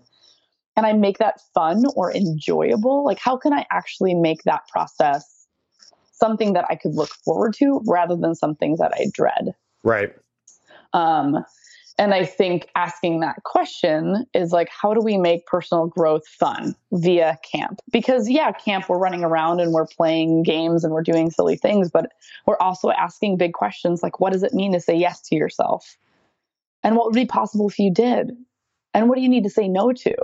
can 0.78 0.84
I 0.84 0.92
make 0.92 1.18
that 1.18 1.40
fun 1.54 1.82
or 1.96 2.14
enjoyable? 2.14 3.04
Like, 3.04 3.18
how 3.18 3.36
can 3.36 3.52
I 3.52 3.66
actually 3.72 4.14
make 4.14 4.44
that 4.44 4.68
process 4.68 5.38
something 6.18 6.52
that 6.52 6.66
I 6.68 6.74
could 6.74 6.94
look 6.94 7.10
forward 7.24 7.54
to 7.54 7.80
rather 7.86 8.16
than 8.16 8.34
something 8.34 8.76
that 8.78 8.92
I 8.94 9.06
dread. 9.12 9.54
Right. 9.82 10.14
Um, 10.92 11.44
and 11.98 12.14
I 12.14 12.24
think 12.24 12.68
asking 12.76 13.20
that 13.20 13.42
question 13.44 14.24
is 14.34 14.52
like, 14.52 14.68
how 14.70 14.94
do 14.94 15.00
we 15.00 15.16
make 15.16 15.46
personal 15.46 15.86
growth 15.86 16.26
fun 16.28 16.76
via 16.92 17.38
camp? 17.50 17.80
Because, 17.90 18.28
yeah, 18.30 18.52
camp, 18.52 18.88
we're 18.88 18.98
running 18.98 19.24
around 19.24 19.60
and 19.60 19.72
we're 19.72 19.86
playing 19.86 20.44
games 20.44 20.84
and 20.84 20.92
we're 20.92 21.02
doing 21.02 21.30
silly 21.30 21.56
things, 21.56 21.90
but 21.90 22.12
we're 22.46 22.58
also 22.58 22.90
asking 22.90 23.36
big 23.36 23.52
questions 23.52 24.02
like, 24.02 24.20
what 24.20 24.32
does 24.32 24.44
it 24.44 24.54
mean 24.54 24.72
to 24.72 24.80
say 24.80 24.94
yes 24.94 25.20
to 25.22 25.34
yourself? 25.34 25.96
And 26.84 26.94
what 26.94 27.06
would 27.06 27.14
be 27.14 27.26
possible 27.26 27.68
if 27.68 27.78
you 27.80 27.92
did? 27.92 28.30
And 28.94 29.08
what 29.08 29.16
do 29.16 29.22
you 29.22 29.28
need 29.28 29.42
to 29.42 29.50
say 29.50 29.66
no 29.66 29.92
to? 29.92 30.14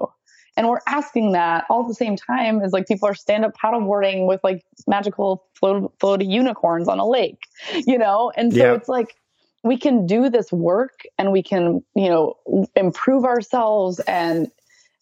And 0.57 0.69
we're 0.69 0.81
asking 0.87 1.33
that 1.33 1.65
all 1.69 1.83
at 1.83 1.89
the 1.89 1.95
same 1.95 2.17
time 2.17 2.61
as 2.61 2.73
like 2.73 2.87
people 2.87 3.09
are 3.09 3.15
stand 3.15 3.45
up 3.45 3.55
paddleboarding 3.57 4.27
with 4.27 4.41
like 4.45 4.65
magical 4.87 5.45
float, 5.55 5.99
floaty 5.99 6.29
unicorns 6.29 6.89
on 6.89 6.99
a 6.99 7.07
lake, 7.07 7.41
you 7.87 7.99
know? 7.99 8.33
And 8.37 8.53
so 8.53 8.59
yeah. 8.59 8.75
it's 8.75 8.89
like 8.89 9.17
we 9.65 9.77
can 9.77 10.07
do 10.07 10.29
this 10.29 10.53
work 10.53 11.01
and 11.19 11.33
we 11.33 11.43
can, 11.43 11.83
you 11.97 12.09
know, 12.09 12.37
improve 12.77 13.25
ourselves 13.25 13.99
and 14.01 14.49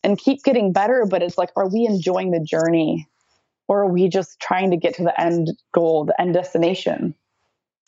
and 0.05 0.19
keep 0.19 0.43
getting 0.43 0.73
better, 0.73 1.07
but 1.09 1.23
it's 1.23 1.39
like, 1.39 1.51
are 1.55 1.69
we 1.69 1.87
enjoying 1.87 2.33
the 2.33 2.41
journey? 2.41 3.09
Or 3.69 3.85
are 3.85 3.89
we 3.89 4.09
just 4.09 4.41
trying 4.41 4.73
to 4.73 4.77
get 4.77 4.97
to 4.97 5.05
the 5.05 5.21
end 5.21 5.51
goal, 5.73 6.05
the 6.05 6.21
end 6.21 6.35
destination? 6.35 7.15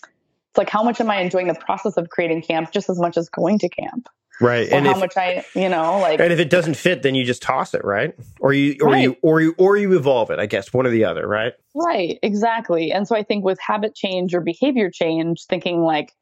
It's 0.03 0.59
like 0.59 0.71
how 0.71 0.85
much 0.85 1.01
am 1.01 1.11
I 1.11 1.17
enjoying 1.17 1.49
the 1.49 1.55
process 1.55 1.97
of 1.97 2.11
creating 2.11 2.43
camp 2.43 2.71
just 2.71 2.89
as 2.89 3.01
much 3.01 3.17
as 3.17 3.29
going 3.29 3.59
to 3.61 3.69
camp? 3.69 4.09
Right 4.41 4.69
and 4.71 4.87
how 4.87 4.93
if, 4.93 4.99
much 4.99 5.17
i 5.17 5.45
you 5.55 5.69
know 5.69 5.99
like 6.01 6.21
and 6.21 6.33
if 6.33 6.39
it 6.39 6.51
doesn't 6.51 6.75
fit 6.75 7.03
then 7.03 7.15
you 7.15 7.25
just 7.25 7.43
toss 7.43 7.75
it 7.75 7.85
right 7.85 8.15
or 8.41 8.53
you 8.53 8.77
or 8.81 8.91
right. 8.91 9.03
you 9.03 9.17
or 9.23 9.41
you 9.41 9.55
or 9.59 9.77
you 9.77 9.97
evolve 9.97 10.31
it 10.31 10.39
i 10.39 10.47
guess 10.47 10.73
one 10.73 10.87
or 10.87 10.91
the 10.91 11.05
other 11.05 11.27
right 11.27 11.53
right 11.75 12.19
exactly 12.23 12.91
and 12.91 13.07
so 13.07 13.15
i 13.17 13.23
think 13.23 13.45
with 13.45 13.59
habit 13.61 13.95
change 13.95 14.35
or 14.35 14.41
behavior 14.41 14.91
change 14.91 15.45
thinking 15.49 15.83
like 15.83 16.13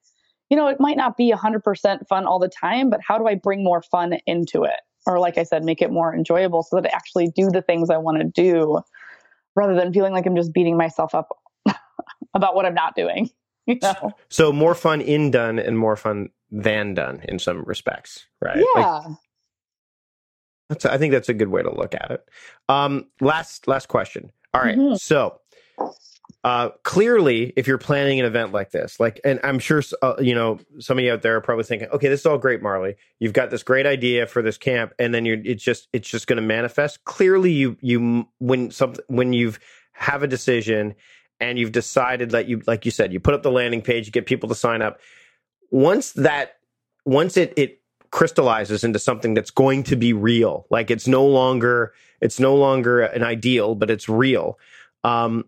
you 0.50 0.56
know 0.56 0.68
it 0.68 0.78
might 0.78 0.96
not 0.98 1.16
be 1.16 1.32
100% 1.32 2.06
fun 2.06 2.26
all 2.26 2.38
the 2.38 2.48
time 2.48 2.90
but 2.90 3.00
how 3.06 3.16
do 3.16 3.26
i 3.26 3.34
bring 3.34 3.64
more 3.64 3.82
fun 3.82 4.14
into 4.26 4.64
it 4.64 4.80
or 5.06 5.18
like 5.18 5.38
i 5.38 5.42
said 5.42 5.64
make 5.64 5.80
it 5.80 5.90
more 5.90 6.14
enjoyable 6.14 6.62
so 6.62 6.76
that 6.76 6.86
i 6.86 6.94
actually 6.94 7.28
do 7.28 7.48
the 7.50 7.62
things 7.62 7.88
i 7.88 7.96
want 7.96 8.18
to 8.18 8.24
do 8.24 8.80
rather 9.56 9.74
than 9.74 9.92
feeling 9.92 10.12
like 10.12 10.26
i'm 10.26 10.36
just 10.36 10.52
beating 10.52 10.76
myself 10.76 11.14
up 11.14 11.28
about 12.34 12.54
what 12.54 12.66
i'm 12.66 12.74
not 12.74 12.94
doing 12.94 13.30
you 13.66 13.78
know? 13.80 14.10
so 14.28 14.52
more 14.52 14.74
fun 14.74 15.00
in 15.00 15.30
done 15.30 15.58
and 15.58 15.78
more 15.78 15.96
fun 15.96 16.28
than 16.52 16.94
done 16.94 17.22
in 17.24 17.38
some 17.38 17.64
respects, 17.64 18.26
right? 18.40 18.64
Yeah. 18.76 18.82
Like, 18.82 19.16
that's 20.68 20.84
I 20.84 20.98
think 20.98 21.12
that's 21.12 21.28
a 21.28 21.34
good 21.34 21.48
way 21.48 21.62
to 21.62 21.74
look 21.74 21.94
at 21.94 22.10
it. 22.10 22.24
Um, 22.68 23.06
last 23.20 23.66
last 23.66 23.88
question. 23.88 24.30
All 24.54 24.60
right, 24.60 24.76
mm-hmm. 24.76 24.96
so 24.96 25.40
uh, 26.44 26.70
clearly, 26.82 27.52
if 27.56 27.66
you're 27.66 27.78
planning 27.78 28.20
an 28.20 28.26
event 28.26 28.52
like 28.52 28.70
this, 28.70 28.98
like, 28.98 29.20
and 29.24 29.40
I'm 29.44 29.58
sure 29.58 29.82
uh, 30.02 30.14
you 30.18 30.34
know 30.34 30.58
some 30.78 30.98
of 30.98 31.04
you 31.04 31.12
out 31.12 31.22
there 31.22 31.36
are 31.36 31.40
probably 31.40 31.64
thinking, 31.64 31.88
okay, 31.88 32.08
this 32.08 32.20
is 32.20 32.26
all 32.26 32.38
great, 32.38 32.62
Marli. 32.62 32.96
You've 33.18 33.32
got 33.32 33.50
this 33.50 33.62
great 33.62 33.86
idea 33.86 34.26
for 34.26 34.42
this 34.42 34.58
camp, 34.58 34.92
and 34.98 35.14
then 35.14 35.24
you're 35.24 35.38
it's 35.44 35.62
just 35.62 35.88
it's 35.92 36.08
just 36.08 36.26
going 36.26 36.36
to 36.36 36.42
manifest. 36.42 37.04
Clearly, 37.04 37.52
you 37.52 37.76
you 37.80 38.28
when 38.38 38.70
something 38.70 39.04
when 39.08 39.32
you've 39.32 39.58
have 39.92 40.22
a 40.22 40.26
decision 40.26 40.94
and 41.38 41.58
you've 41.58 41.72
decided 41.72 42.30
that 42.30 42.48
you 42.48 42.62
like 42.66 42.84
you 42.84 42.90
said 42.90 43.12
you 43.12 43.20
put 43.20 43.34
up 43.34 43.42
the 43.42 43.50
landing 43.50 43.82
page, 43.82 44.06
you 44.06 44.12
get 44.12 44.26
people 44.26 44.48
to 44.48 44.54
sign 44.54 44.82
up 44.82 44.98
once 45.72 46.12
that 46.12 46.58
once 47.04 47.36
it 47.36 47.52
it 47.56 47.80
crystallizes 48.12 48.84
into 48.84 48.98
something 48.98 49.34
that's 49.34 49.50
going 49.50 49.82
to 49.84 49.96
be 49.96 50.12
real, 50.12 50.66
like 50.70 50.90
it's 50.90 51.08
no 51.08 51.26
longer 51.26 51.92
it's 52.20 52.38
no 52.38 52.54
longer 52.54 53.00
an 53.00 53.24
ideal, 53.24 53.74
but 53.74 53.90
it's 53.90 54.08
real. 54.08 54.58
Um, 55.02 55.46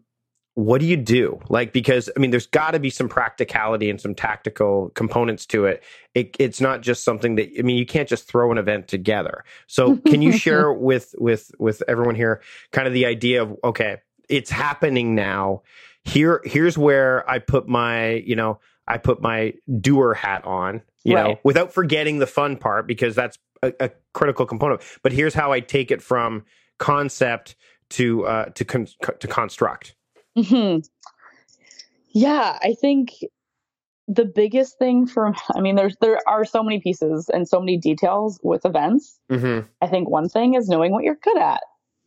what 0.54 0.80
do 0.80 0.86
you 0.86 0.96
do? 0.96 1.40
Like, 1.48 1.72
because 1.72 2.08
I 2.16 2.20
mean, 2.20 2.30
there's 2.30 2.46
got 2.46 2.72
to 2.72 2.78
be 2.78 2.90
some 2.90 3.08
practicality 3.08 3.90
and 3.90 4.00
some 4.00 4.14
tactical 4.14 4.90
components 4.90 5.46
to 5.46 5.66
it. 5.66 5.82
it. 6.14 6.36
It's 6.38 6.60
not 6.60 6.80
just 6.80 7.04
something 7.04 7.34
that 7.36 7.50
I 7.58 7.62
mean, 7.62 7.76
you 7.76 7.86
can't 7.86 8.08
just 8.08 8.28
throw 8.28 8.50
an 8.52 8.58
event 8.58 8.88
together. 8.88 9.44
So, 9.66 9.96
can 10.06 10.22
you 10.22 10.32
share 10.32 10.72
with 10.72 11.14
with 11.18 11.50
with 11.58 11.82
everyone 11.88 12.14
here 12.14 12.40
kind 12.70 12.86
of 12.86 12.94
the 12.94 13.06
idea 13.06 13.42
of 13.42 13.56
okay, 13.64 13.98
it's 14.28 14.50
happening 14.50 15.14
now. 15.14 15.62
Here, 16.04 16.42
here's 16.44 16.76
where 16.76 17.28
I 17.28 17.38
put 17.38 17.66
my 17.66 18.12
you 18.12 18.36
know 18.36 18.60
I 18.86 18.98
put 18.98 19.20
my 19.20 19.54
doer 19.80 20.14
hat 20.14 20.44
on, 20.44 20.82
you 21.04 21.14
right. 21.14 21.30
know, 21.30 21.40
without 21.42 21.72
forgetting 21.72 22.18
the 22.18 22.26
fun 22.26 22.56
part 22.56 22.86
because 22.86 23.14
that's 23.14 23.38
a, 23.62 23.72
a, 23.80 23.90
critical 24.12 24.46
component. 24.46 24.82
But 25.02 25.12
here's 25.12 25.34
how 25.34 25.52
I 25.52 25.60
take 25.60 25.90
it 25.90 26.02
from 26.02 26.44
concept 26.78 27.56
to 27.90 28.26
uh, 28.26 28.44
to 28.46 28.64
con- 28.64 28.88
to 29.18 29.26
construct. 29.26 29.94
Mm-hmm. 30.36 30.80
Yeah, 32.12 32.58
I 32.62 32.74
think 32.80 33.10
the 34.06 34.24
biggest 34.24 34.78
thing 34.78 35.06
for 35.06 35.32
I 35.54 35.60
mean, 35.60 35.76
there's 35.76 35.96
there 36.00 36.20
are 36.26 36.44
so 36.44 36.62
many 36.62 36.80
pieces 36.80 37.30
and 37.32 37.48
so 37.48 37.60
many 37.60 37.78
details 37.78 38.38
with 38.42 38.64
events. 38.64 39.18
Mm-hmm. 39.30 39.66
I 39.80 39.86
think 39.86 40.10
one 40.10 40.28
thing 40.28 40.54
is 40.54 40.68
knowing 40.68 40.92
what 40.92 41.04
you're 41.04 41.18
good 41.22 41.38
at 41.38 41.62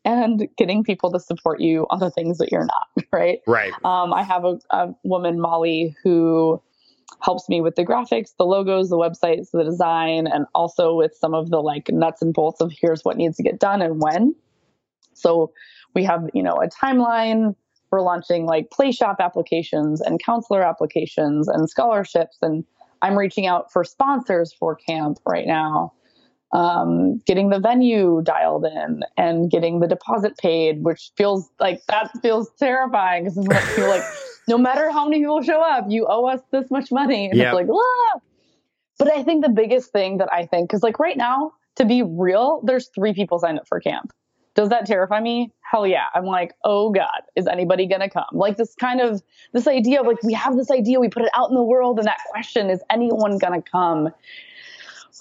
and 0.08 0.48
getting 0.58 0.84
people 0.84 1.12
to 1.12 1.20
support 1.20 1.60
you 1.60 1.86
on 1.90 2.00
the 2.00 2.10
things 2.10 2.38
that 2.38 2.52
you're 2.52 2.66
not 2.66 2.88
right 3.12 3.42
right 3.46 3.74
um, 3.84 4.14
i 4.14 4.24
have 4.24 4.46
a, 4.46 4.58
a, 4.72 4.96
woman 5.04 5.40
molly 5.40 5.96
who 6.04 6.62
helps 7.22 7.50
me 7.50 7.62
with 7.62 7.76
the 7.76 7.86
graphics, 7.86 8.36
the 8.38 8.46
logos, 8.46 8.90
the 8.90 8.98
websites, 8.98 9.52
the 9.52 9.64
design, 9.64 10.28
and 10.28 10.46
also 10.54 10.96
with 10.96 11.16
some 11.16 11.34
of 11.34 11.50
the 11.50 11.60
like 11.60 11.90
nuts 11.90 12.22
and 12.22 12.34
bolts 12.34 12.62
of 12.62 12.72
here's 12.72 13.04
what 13.04 13.18
needs 13.18 13.38
to 13.38 13.44
get 13.44 13.60
done 13.60 13.82
and 13.82 14.02
when. 14.02 14.36
So 15.14 15.52
we 15.94 16.04
have, 16.04 16.30
you 16.34 16.44
know, 16.44 16.56
a 16.56 16.68
timeline. 16.68 17.56
for 17.90 18.02
launching 18.02 18.46
like 18.46 18.70
play 18.70 18.92
shop 18.92 19.16
applications 19.22 20.02
and 20.02 20.22
counselor 20.22 20.62
applications 20.62 21.48
and 21.48 21.70
scholarships. 21.70 22.38
And 22.42 22.66
I'm 23.02 23.18
reaching 23.18 23.48
out 23.48 23.72
for 23.72 23.86
sponsors 23.86 24.52
for 24.52 24.76
camp 24.76 25.20
right 25.26 25.48
now. 25.48 25.94
Um, 26.54 27.22
getting 27.26 27.50
the 27.50 27.60
venue 27.60 28.22
dialed 28.24 28.66
in 28.66 29.04
and 29.18 29.50
getting 29.50 29.80
the 29.80 29.88
deposit 29.88 30.38
paid, 30.38 30.84
which 30.84 31.12
feels 31.16 31.50
like 31.60 31.86
that 31.88 32.12
feels 32.22 32.50
terrifying 32.60 33.24
because 33.24 33.48
I 33.50 33.60
feel 33.60 33.88
like 33.88 34.04
no 34.48 34.58
matter 34.58 34.90
how 34.92 35.06
many 35.06 35.20
people 35.20 35.42
show 35.42 35.62
up, 35.62 35.86
you 35.90 36.06
owe 36.08 36.26
us 36.26 36.42
this 36.52 36.70
much 36.72 36.92
money. 36.92 37.26
And 37.30 37.38
Yep. 37.38 37.48
it's 37.48 37.56
like, 37.56 37.68
ah. 37.72 38.20
But 39.00 39.12
I 39.12 39.24
think 39.24 39.44
the 39.44 39.52
biggest 39.52 39.92
thing 39.92 40.18
that 40.18 40.30
I 40.34 40.46
think, 40.46 40.70
because 40.70 40.82
like 40.84 41.00
right 41.00 41.18
now, 41.18 41.54
to 41.76 41.86
be 41.86 42.02
real, 42.04 42.62
there's 42.64 42.88
three 42.88 43.14
people 43.14 43.38
signed 43.40 43.60
up 43.60 43.68
for 43.68 43.80
camp. 43.80 44.12
Does 44.56 44.70
that 44.70 44.88
terrify 44.88 45.20
me? 45.20 45.54
Hell 45.62 45.86
yeah. 45.86 46.06
I'm 46.16 46.26
like, 46.26 46.54
oh 46.64 46.90
God, 46.90 47.22
is 47.36 47.46
anybody 47.46 47.86
gonna 47.86 48.10
come? 48.10 48.26
Like 48.32 48.58
this 48.58 48.74
kind 48.74 49.00
of 49.02 49.22
this 49.54 49.68
idea 49.68 50.00
of 50.02 50.08
like 50.08 50.24
we 50.24 50.34
have 50.34 50.56
this 50.58 50.72
idea, 50.72 51.00
we 51.00 51.10
put 51.10 51.22
it 51.22 51.30
out 51.36 51.50
in 51.50 51.56
the 51.56 51.62
world, 51.64 52.00
and 52.00 52.08
that 52.08 52.18
question 52.32 52.72
is 52.72 52.82
anyone 52.90 53.38
gonna 53.38 53.62
come? 53.62 54.10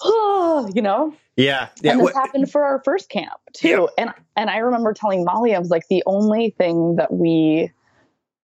you 0.05 0.81
know? 0.81 1.13
Yeah, 1.35 1.67
yeah. 1.81 1.91
and 1.91 1.99
this 1.99 2.05
What- 2.05 2.15
happened 2.15 2.51
for 2.51 2.63
our 2.63 2.81
first 2.83 3.09
camp 3.09 3.39
too. 3.53 3.89
And 3.97 4.11
and 4.35 4.49
I 4.49 4.57
remember 4.57 4.93
telling 4.93 5.23
Molly, 5.23 5.53
I 5.53 5.59
was 5.59 5.69
like, 5.69 5.87
the 5.87 6.01
only 6.07 6.49
thing 6.57 6.95
that 6.95 7.13
we 7.13 7.71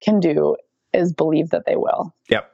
can 0.00 0.20
do 0.20 0.56
is 0.94 1.12
believe 1.12 1.50
that 1.50 1.66
they 1.66 1.76
will. 1.76 2.14
Yep. 2.28 2.50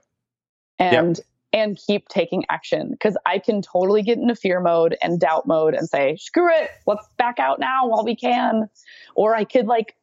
And 0.78 1.20
and 1.52 1.78
keep 1.84 2.08
taking 2.08 2.44
action. 2.48 2.90
Because 2.92 3.16
I 3.26 3.38
can 3.38 3.60
totally 3.60 4.02
get 4.02 4.18
into 4.18 4.34
fear 4.36 4.60
mode 4.60 4.96
and 5.02 5.18
doubt 5.18 5.46
mode 5.46 5.74
and 5.74 5.88
say, 5.88 6.16
screw 6.16 6.52
it, 6.54 6.70
let's 6.86 7.06
back 7.18 7.38
out 7.38 7.58
now 7.58 7.88
while 7.88 8.04
we 8.04 8.14
can. 8.14 8.68
Or 9.14 9.34
I 9.34 9.44
could 9.44 9.66
like 9.66 9.94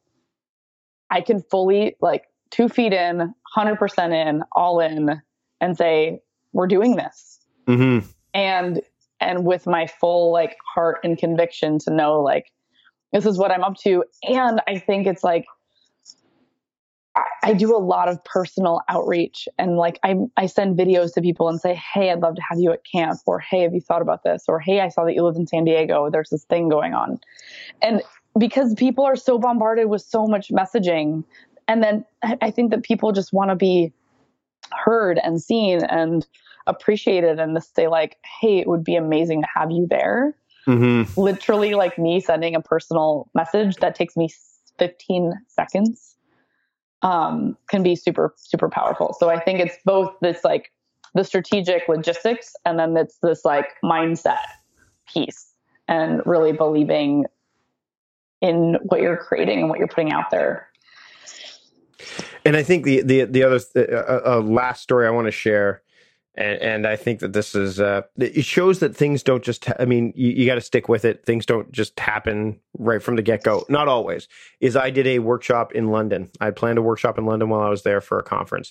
I 1.09 1.21
can 1.21 1.41
fully 1.41 1.95
like 2.01 2.25
two 2.51 2.69
feet 2.69 2.93
in, 2.93 3.33
hundred 3.53 3.77
percent 3.77 4.13
in, 4.13 4.43
all 4.53 4.79
in, 4.79 5.21
and 5.61 5.77
say, 5.77 6.21
we're 6.53 6.67
doing 6.67 6.95
this 6.95 7.39
Mhm. 7.67 8.05
and 8.33 8.81
and 9.19 9.45
with 9.45 9.67
my 9.67 9.87
full 9.87 10.31
like 10.31 10.55
heart 10.73 10.99
and 11.03 11.17
conviction 11.17 11.79
to 11.79 11.91
know 11.91 12.21
like 12.21 12.51
this 13.13 13.25
is 13.25 13.37
what 13.37 13.51
I'm 13.51 13.63
up 13.63 13.77
to. 13.77 14.03
And 14.23 14.61
I 14.67 14.79
think 14.79 15.07
it's 15.07 15.23
like 15.23 15.45
I, 17.47 17.53
do 17.53 17.75
a 17.75 17.79
lot 17.79 18.09
of 18.09 18.23
personal 18.23 18.81
outreach 18.89 19.47
and 19.57 19.77
like 19.77 19.99
I 20.03 20.15
I 20.35 20.45
send 20.47 20.77
videos 20.77 21.13
to 21.13 21.21
people 21.21 21.49
and 21.49 21.59
say, 21.59 21.79
Hey, 21.93 22.11
I'd 22.11 22.19
love 22.19 22.35
to 22.35 22.41
have 22.49 22.59
you 22.59 22.71
at 22.71 22.81
camp 22.85 23.19
or 23.25 23.39
hey, 23.39 23.61
have 23.61 23.73
you 23.73 23.81
thought 23.81 24.01
about 24.01 24.23
this? 24.23 24.43
Or 24.47 24.59
hey, 24.59 24.81
I 24.81 24.89
saw 24.89 25.05
that 25.05 25.13
you 25.13 25.23
live 25.23 25.35
in 25.35 25.47
San 25.47 25.63
Diego. 25.63 26.09
There's 26.09 26.29
this 26.29 26.43
thing 26.45 26.69
going 26.69 26.93
on. 26.93 27.19
And 27.81 28.03
because 28.37 28.73
people 28.75 29.05
are 29.05 29.15
so 29.15 29.39
bombarded 29.39 29.89
with 29.89 30.01
so 30.01 30.27
much 30.27 30.49
messaging, 30.49 31.23
and 31.67 31.83
then 31.83 32.05
I 32.23 32.51
think 32.51 32.71
that 32.71 32.83
people 32.83 33.11
just 33.11 33.33
want 33.33 33.49
to 33.49 33.55
be 33.55 33.91
heard 34.71 35.19
and 35.23 35.41
seen 35.41 35.83
and 35.83 36.25
appreciated 36.67 37.39
and 37.39 37.55
to 37.55 37.61
say 37.61 37.87
like 37.87 38.17
hey 38.41 38.59
it 38.59 38.67
would 38.67 38.83
be 38.83 38.95
amazing 38.95 39.41
to 39.41 39.47
have 39.55 39.71
you 39.71 39.87
there 39.89 40.35
Mhm. 40.67 41.07
literally 41.15 41.75
like 41.75 41.97
me 41.97 42.19
sending 42.19 42.55
a 42.55 42.61
personal 42.61 43.29
message 43.33 43.77
that 43.77 43.95
takes 43.95 44.17
me 44.17 44.29
15 44.77 45.33
seconds 45.47 46.16
um 47.01 47.57
can 47.69 47.83
be 47.83 47.95
super 47.95 48.33
super 48.37 48.69
powerful. 48.69 49.15
So 49.19 49.29
i 49.29 49.39
think 49.39 49.59
it's 49.59 49.77
both 49.85 50.13
this 50.21 50.43
like 50.43 50.71
the 51.13 51.23
strategic 51.23 51.87
logistics 51.87 52.55
and 52.65 52.77
then 52.77 52.95
it's 52.95 53.17
this 53.23 53.43
like 53.43 53.69
mindset 53.83 54.45
piece 55.07 55.53
and 55.87 56.21
really 56.25 56.51
believing 56.51 57.25
in 58.41 58.77
what 58.83 59.01
you're 59.01 59.17
creating 59.17 59.59
and 59.59 59.69
what 59.69 59.79
you're 59.79 59.87
putting 59.87 60.11
out 60.11 60.29
there. 60.29 60.67
And 62.45 62.55
I 62.55 62.63
think 62.63 62.85
the 62.85 63.01
the 63.01 63.23
the 63.25 63.43
other 63.43 63.59
uh, 63.75 63.81
uh, 63.81 64.21
uh, 64.25 64.41
last 64.41 64.83
story 64.83 65.07
I 65.07 65.09
want 65.09 65.25
to 65.25 65.31
share, 65.31 65.81
and, 66.37 66.61
and 66.61 66.87
I 66.87 66.95
think 66.95 67.19
that 67.21 67.33
this 67.33 67.55
is 67.55 67.79
uh, 67.79 68.03
it 68.17 68.45
shows 68.45 68.79
that 68.79 68.95
things 68.95 69.23
don't 69.23 69.43
just. 69.43 69.65
Ha- 69.65 69.73
I 69.79 69.85
mean, 69.85 70.13
you, 70.15 70.29
you 70.29 70.45
got 70.45 70.55
to 70.55 70.61
stick 70.61 70.87
with 70.87 71.03
it. 71.03 71.25
Things 71.25 71.45
don't 71.45 71.71
just 71.71 71.99
happen 71.99 72.59
right 72.77 73.01
from 73.01 73.15
the 73.15 73.23
get 73.23 73.43
go. 73.43 73.65
Not 73.69 73.87
always. 73.87 74.27
Is 74.59 74.75
I 74.75 74.91
did 74.91 75.07
a 75.07 75.19
workshop 75.19 75.73
in 75.73 75.89
London. 75.89 76.29
I 76.39 76.51
planned 76.51 76.77
a 76.77 76.83
workshop 76.83 77.17
in 77.17 77.25
London 77.25 77.49
while 77.49 77.61
I 77.61 77.69
was 77.69 77.81
there 77.81 78.01
for 78.01 78.19
a 78.19 78.23
conference, 78.23 78.69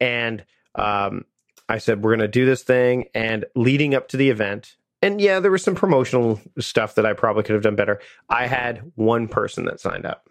and 0.00 0.44
um, 0.76 1.24
I 1.68 1.78
said 1.78 2.02
we're 2.02 2.12
going 2.12 2.20
to 2.20 2.28
do 2.28 2.46
this 2.46 2.62
thing. 2.62 3.06
And 3.12 3.44
leading 3.56 3.94
up 3.94 4.08
to 4.08 4.16
the 4.16 4.30
event, 4.30 4.76
and 5.02 5.20
yeah, 5.20 5.40
there 5.40 5.50
was 5.50 5.64
some 5.64 5.74
promotional 5.74 6.40
stuff 6.60 6.94
that 6.94 7.06
I 7.06 7.12
probably 7.12 7.42
could 7.42 7.54
have 7.54 7.64
done 7.64 7.76
better. 7.76 8.00
I 8.28 8.46
had 8.46 8.92
one 8.94 9.26
person 9.26 9.64
that 9.64 9.80
signed 9.80 10.06
up. 10.06 10.28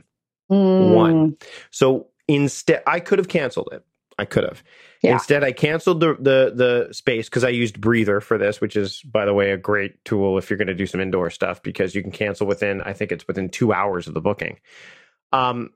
Mm. 0.50 0.94
One. 0.96 1.38
So 1.72 2.08
instead, 2.30 2.84
I 2.88 3.02
could 3.02 3.20
have 3.20 3.28
canceled 3.28 3.70
it. 3.74 3.84
I 4.18 4.24
could 4.26 4.44
have. 4.44 4.64
Yeah. 5.02 5.14
Instead, 5.14 5.44
I 5.44 5.54
canceled 5.54 6.02
the 6.02 6.16
the 6.20 6.52
the 6.54 6.94
space 6.94 7.30
because 7.30 7.46
I 7.46 7.50
used 7.50 7.80
Breather 7.80 8.20
for 8.20 8.38
this, 8.38 8.60
which 8.60 8.76
is, 8.76 9.02
by 9.04 9.26
the 9.26 9.34
way, 9.34 9.52
a 9.52 9.58
great 9.58 10.04
tool 10.04 10.38
if 10.38 10.50
you're 10.50 10.58
going 10.58 10.68
to 10.68 10.74
do 10.74 10.86
some 10.86 11.00
indoor 11.00 11.30
stuff 11.30 11.64
because 11.64 11.96
you 11.96 12.02
can 12.02 12.12
cancel 12.12 12.46
within. 12.46 12.82
I 12.82 12.94
think 12.94 13.12
it's 13.12 13.26
within 13.26 13.50
two 13.50 13.72
hours 13.72 14.08
of 14.08 14.14
the 14.14 14.22
booking. 14.22 14.60
Um, 15.32 15.72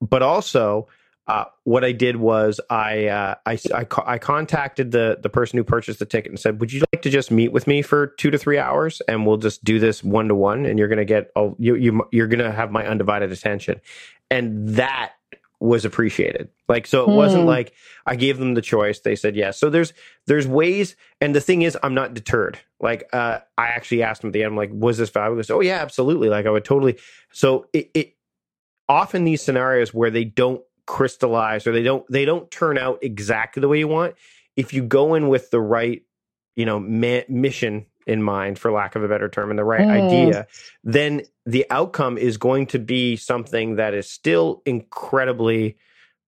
but 0.00 0.22
also, 0.22 0.88
uh, 1.26 1.44
what 1.62 1.84
I 1.84 1.92
did 1.92 2.16
was 2.16 2.60
I 2.68 3.06
uh, 3.06 3.34
I 3.46 3.58
I, 3.72 3.86
I 4.04 4.18
contacted 4.18 4.90
the 4.90 5.18
the 5.22 5.30
person 5.30 5.56
who 5.56 5.64
purchased 5.64 6.00
the 6.00 6.06
ticket 6.06 6.32
and 6.32 6.40
said, 6.40 6.60
"Would 6.60 6.72
you 6.72 6.82
like 6.92 7.02
to 7.02 7.10
just 7.10 7.30
meet 7.30 7.52
with 7.52 7.68
me 7.68 7.80
for 7.80 8.08
two 8.08 8.30
to 8.30 8.38
three 8.38 8.58
hours, 8.58 9.00
and 9.08 9.24
we'll 9.24 9.36
just 9.36 9.62
do 9.62 9.78
this 9.78 10.02
one 10.02 10.28
to 10.28 10.34
one, 10.34 10.66
and 10.66 10.78
you're 10.80 10.88
going 10.88 10.98
to 10.98 11.04
get 11.04 11.30
oh, 11.36 11.54
you 11.60 11.76
you 11.76 12.08
you're 12.10 12.26
going 12.26 12.44
to 12.44 12.52
have 12.52 12.70
my 12.70 12.86
undivided 12.86 13.30
attention." 13.30 13.80
And 14.30 14.70
that 14.70 15.12
was 15.60 15.84
appreciated. 15.84 16.48
Like 16.68 16.86
so, 16.86 17.02
it 17.04 17.14
wasn't 17.14 17.42
Hmm. 17.44 17.48
like 17.48 17.72
I 18.06 18.16
gave 18.16 18.38
them 18.38 18.54
the 18.54 18.62
choice. 18.62 19.00
They 19.00 19.16
said 19.16 19.36
yes. 19.36 19.58
So 19.58 19.70
there's 19.70 19.92
there's 20.26 20.46
ways, 20.46 20.96
and 21.20 21.34
the 21.34 21.40
thing 21.40 21.62
is, 21.62 21.76
I'm 21.82 21.94
not 21.94 22.14
deterred. 22.14 22.58
Like 22.80 23.08
uh, 23.12 23.38
I 23.56 23.66
actually 23.68 24.02
asked 24.02 24.20
them 24.22 24.28
at 24.28 24.32
the 24.32 24.42
end, 24.42 24.52
I'm 24.52 24.56
like, 24.56 24.70
"Was 24.72 24.98
this 24.98 25.10
valuable?" 25.10 25.36
He 25.36 25.38
goes, 25.38 25.50
"Oh 25.50 25.60
yeah, 25.60 25.78
absolutely." 25.80 26.28
Like 26.28 26.46
I 26.46 26.50
would 26.50 26.64
totally. 26.64 26.98
So 27.32 27.66
it, 27.72 27.90
it 27.94 28.14
often 28.88 29.24
these 29.24 29.42
scenarios 29.42 29.94
where 29.94 30.10
they 30.10 30.24
don't 30.24 30.62
crystallize 30.86 31.66
or 31.66 31.72
they 31.72 31.82
don't 31.82 32.04
they 32.10 32.26
don't 32.26 32.50
turn 32.50 32.76
out 32.76 32.98
exactly 33.02 33.60
the 33.60 33.68
way 33.68 33.78
you 33.78 33.88
want 33.88 34.14
if 34.54 34.74
you 34.74 34.82
go 34.82 35.14
in 35.14 35.28
with 35.28 35.50
the 35.50 35.60
right 35.60 36.02
you 36.56 36.66
know 36.66 36.78
mission 36.78 37.86
in 38.06 38.22
mind 38.22 38.58
for 38.58 38.70
lack 38.70 38.94
of 38.96 39.02
a 39.02 39.08
better 39.08 39.28
term 39.28 39.50
and 39.50 39.58
the 39.58 39.64
right 39.64 39.86
Mm. 39.88 39.90
idea 39.90 40.46
then 40.82 41.22
the 41.46 41.66
outcome 41.70 42.16
is 42.18 42.36
going 42.36 42.66
to 42.66 42.78
be 42.78 43.16
something 43.16 43.76
that 43.76 43.94
is 43.94 44.08
still 44.10 44.62
incredibly 44.66 45.76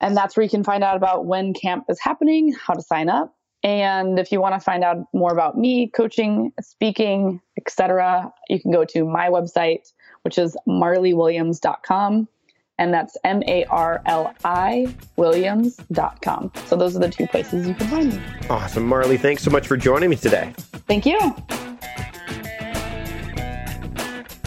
And 0.00 0.16
that's 0.16 0.36
where 0.36 0.44
you 0.44 0.50
can 0.50 0.64
find 0.64 0.84
out 0.84 0.96
about 0.96 1.26
when 1.26 1.52
camp 1.52 1.86
is 1.88 2.00
happening, 2.00 2.52
how 2.52 2.74
to 2.74 2.82
sign 2.82 3.08
up. 3.08 3.34
And 3.64 4.18
if 4.18 4.32
you 4.32 4.40
want 4.40 4.54
to 4.54 4.60
find 4.60 4.82
out 4.82 4.96
more 5.12 5.32
about 5.32 5.56
me, 5.56 5.88
coaching, 5.88 6.52
speaking, 6.60 7.40
etc., 7.56 8.32
you 8.48 8.60
can 8.60 8.72
go 8.72 8.84
to 8.86 9.04
my 9.04 9.28
website, 9.28 9.92
which 10.22 10.38
is 10.38 10.56
marliwilliams.com. 10.68 12.26
And 12.82 12.92
that's 12.92 13.16
M 13.22 13.44
A 13.46 13.64
R 13.66 14.02
L 14.06 14.34
I 14.44 14.92
Williams.com. 15.14 16.50
So 16.66 16.74
those 16.74 16.96
are 16.96 16.98
the 16.98 17.08
two 17.08 17.28
places 17.28 17.68
you 17.68 17.74
can 17.74 17.86
find 17.86 18.12
me. 18.12 18.20
Awesome, 18.50 18.84
Marli. 18.84 19.16
Thanks 19.16 19.44
so 19.44 19.52
much 19.52 19.68
for 19.68 19.76
joining 19.76 20.10
me 20.10 20.16
today. 20.16 20.52
Thank 20.88 21.06
you. 21.06 21.16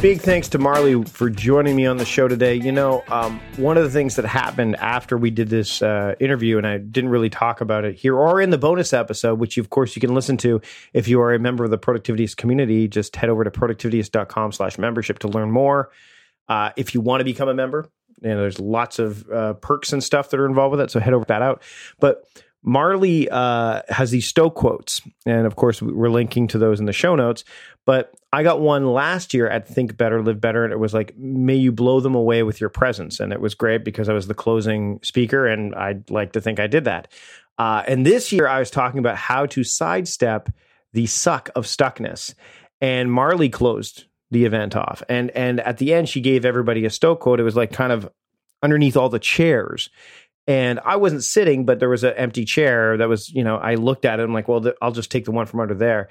Big 0.01 0.19
thanks 0.19 0.49
to 0.49 0.57
Marli 0.57 1.01
for 1.05 1.29
joining 1.29 1.77
me 1.77 1.85
on 1.85 1.95
the 1.95 2.03
show 2.03 2.27
today. 2.27 2.55
You 2.55 2.73
know, 2.73 3.05
um, 3.07 3.39
one 3.55 3.77
of 3.77 3.85
the 3.85 3.89
things 3.89 4.17
that 4.17 4.25
happened 4.25 4.75
after 4.75 5.17
we 5.17 5.31
did 5.31 5.47
this 5.47 5.81
uh, 5.81 6.15
interview, 6.19 6.57
and 6.57 6.67
I 6.67 6.77
didn't 6.79 7.11
really 7.11 7.29
talk 7.29 7.61
about 7.61 7.85
it 7.85 7.95
here 7.95 8.17
or 8.17 8.41
in 8.41 8.49
the 8.49 8.57
bonus 8.57 8.91
episode, 8.91 9.39
which 9.39 9.57
of 9.57 9.69
course 9.69 9.95
you 9.95 10.01
can 10.01 10.13
listen 10.13 10.35
to 10.39 10.59
if 10.91 11.07
you 11.07 11.21
are 11.21 11.33
a 11.33 11.39
member 11.39 11.63
of 11.63 11.71
the 11.71 11.79
Productivityist 11.79 12.35
community. 12.35 12.89
Just 12.89 13.15
head 13.15 13.29
over 13.29 13.45
to 13.45 13.49
productivityist.com 13.49 14.51
slash 14.51 14.77
membership 14.77 15.19
to 15.19 15.29
learn 15.29 15.51
more. 15.51 15.89
Uh, 16.49 16.71
if 16.75 16.93
you 16.93 16.99
want 16.99 17.21
to 17.21 17.25
become 17.25 17.47
a 17.47 17.53
member, 17.53 17.89
you 18.21 18.29
know, 18.29 18.41
there's 18.41 18.59
lots 18.59 18.99
of 18.99 19.29
uh, 19.29 19.53
perks 19.53 19.93
and 19.93 20.03
stuff 20.03 20.29
that 20.29 20.39
are 20.39 20.45
involved 20.45 20.71
with 20.71 20.81
it. 20.81 20.91
So 20.91 20.99
head 20.99 21.13
over 21.13 21.25
that 21.25 21.41
out. 21.41 21.61
But 21.99 22.23
Marli 22.65 23.29
uh, 23.29 23.83
has 23.89 24.09
these 24.09 24.27
Stoke 24.27 24.55
quotes, 24.55 25.01
and 25.25 25.45
of 25.45 25.55
course 25.55 25.81
we're 25.83 26.09
linking 26.09 26.47
to 26.47 26.57
those 26.57 26.79
in 26.79 26.87
the 26.87 26.93
show 26.93 27.15
notes. 27.15 27.43
But 27.85 28.15
I 28.33 28.41
got 28.41 28.59
one 28.59 28.91
last 28.91 29.35
year 29.35 29.47
at 29.47 29.67
Think 29.67 29.95
Better, 29.97 30.23
Live 30.23 30.41
Better, 30.41 30.63
and 30.63 30.73
it 30.73 30.79
was 30.79 30.91
like, 30.91 31.15
"May 31.15 31.55
you 31.55 31.71
blow 31.71 31.99
them 31.99 32.15
away 32.15 32.41
with 32.41 32.59
your 32.59 32.71
presence," 32.71 33.19
and 33.19 33.31
it 33.31 33.39
was 33.39 33.53
great 33.53 33.85
because 33.85 34.09
I 34.09 34.13
was 34.13 34.25
the 34.25 34.33
closing 34.33 34.99
speaker, 35.03 35.45
and 35.45 35.75
I'd 35.75 36.09
like 36.09 36.31
to 36.31 36.41
think 36.41 36.59
I 36.59 36.65
did 36.65 36.85
that. 36.85 37.07
Uh, 37.59 37.83
and 37.87 38.03
this 38.03 38.31
year 38.31 38.47
I 38.47 38.57
was 38.57 38.71
talking 38.71 38.99
about 38.99 39.17
how 39.17 39.45
to 39.45 39.63
sidestep 39.63 40.49
the 40.91 41.05
suck 41.05 41.51
of 41.55 41.65
stuckness, 41.65 42.33
and 42.81 43.11
Marli 43.11 43.49
closed 43.49 44.05
the 44.35 44.43
event 44.43 44.75
off. 44.75 45.01
And 45.07 45.31
and 45.31 45.61
at 45.61 45.77
the 45.77 45.93
end, 45.93 46.09
she 46.09 46.19
gave 46.19 46.43
everybody 46.43 46.83
a 46.83 46.89
Stoke 46.89 47.21
quote. 47.21 47.39
It 47.39 47.43
was 47.43 47.55
like 47.55 47.71
kind 47.71 47.93
of 47.93 48.09
underneath 48.61 48.97
all 48.97 49.07
the 49.07 49.17
chairs. 49.17 49.89
And 50.45 50.79
I 50.83 50.97
wasn't 50.97 51.23
sitting, 51.23 51.65
but 51.65 51.79
there 51.79 51.89
was 51.89 52.03
an 52.03 52.13
empty 52.17 52.43
chair 52.43 52.97
that 52.97 53.07
was, 53.07 53.31
you 53.31 53.45
know, 53.45 53.55
I 53.55 53.75
looked 53.75 54.03
at 54.03 54.19
it. 54.19 54.23
I'm 54.23 54.33
like, 54.33 54.49
well, 54.49 54.73
I'll 54.81 54.91
just 54.91 55.09
take 55.09 55.23
the 55.23 55.31
one 55.31 55.45
from 55.45 55.61
under 55.61 55.73
there. 55.73 56.09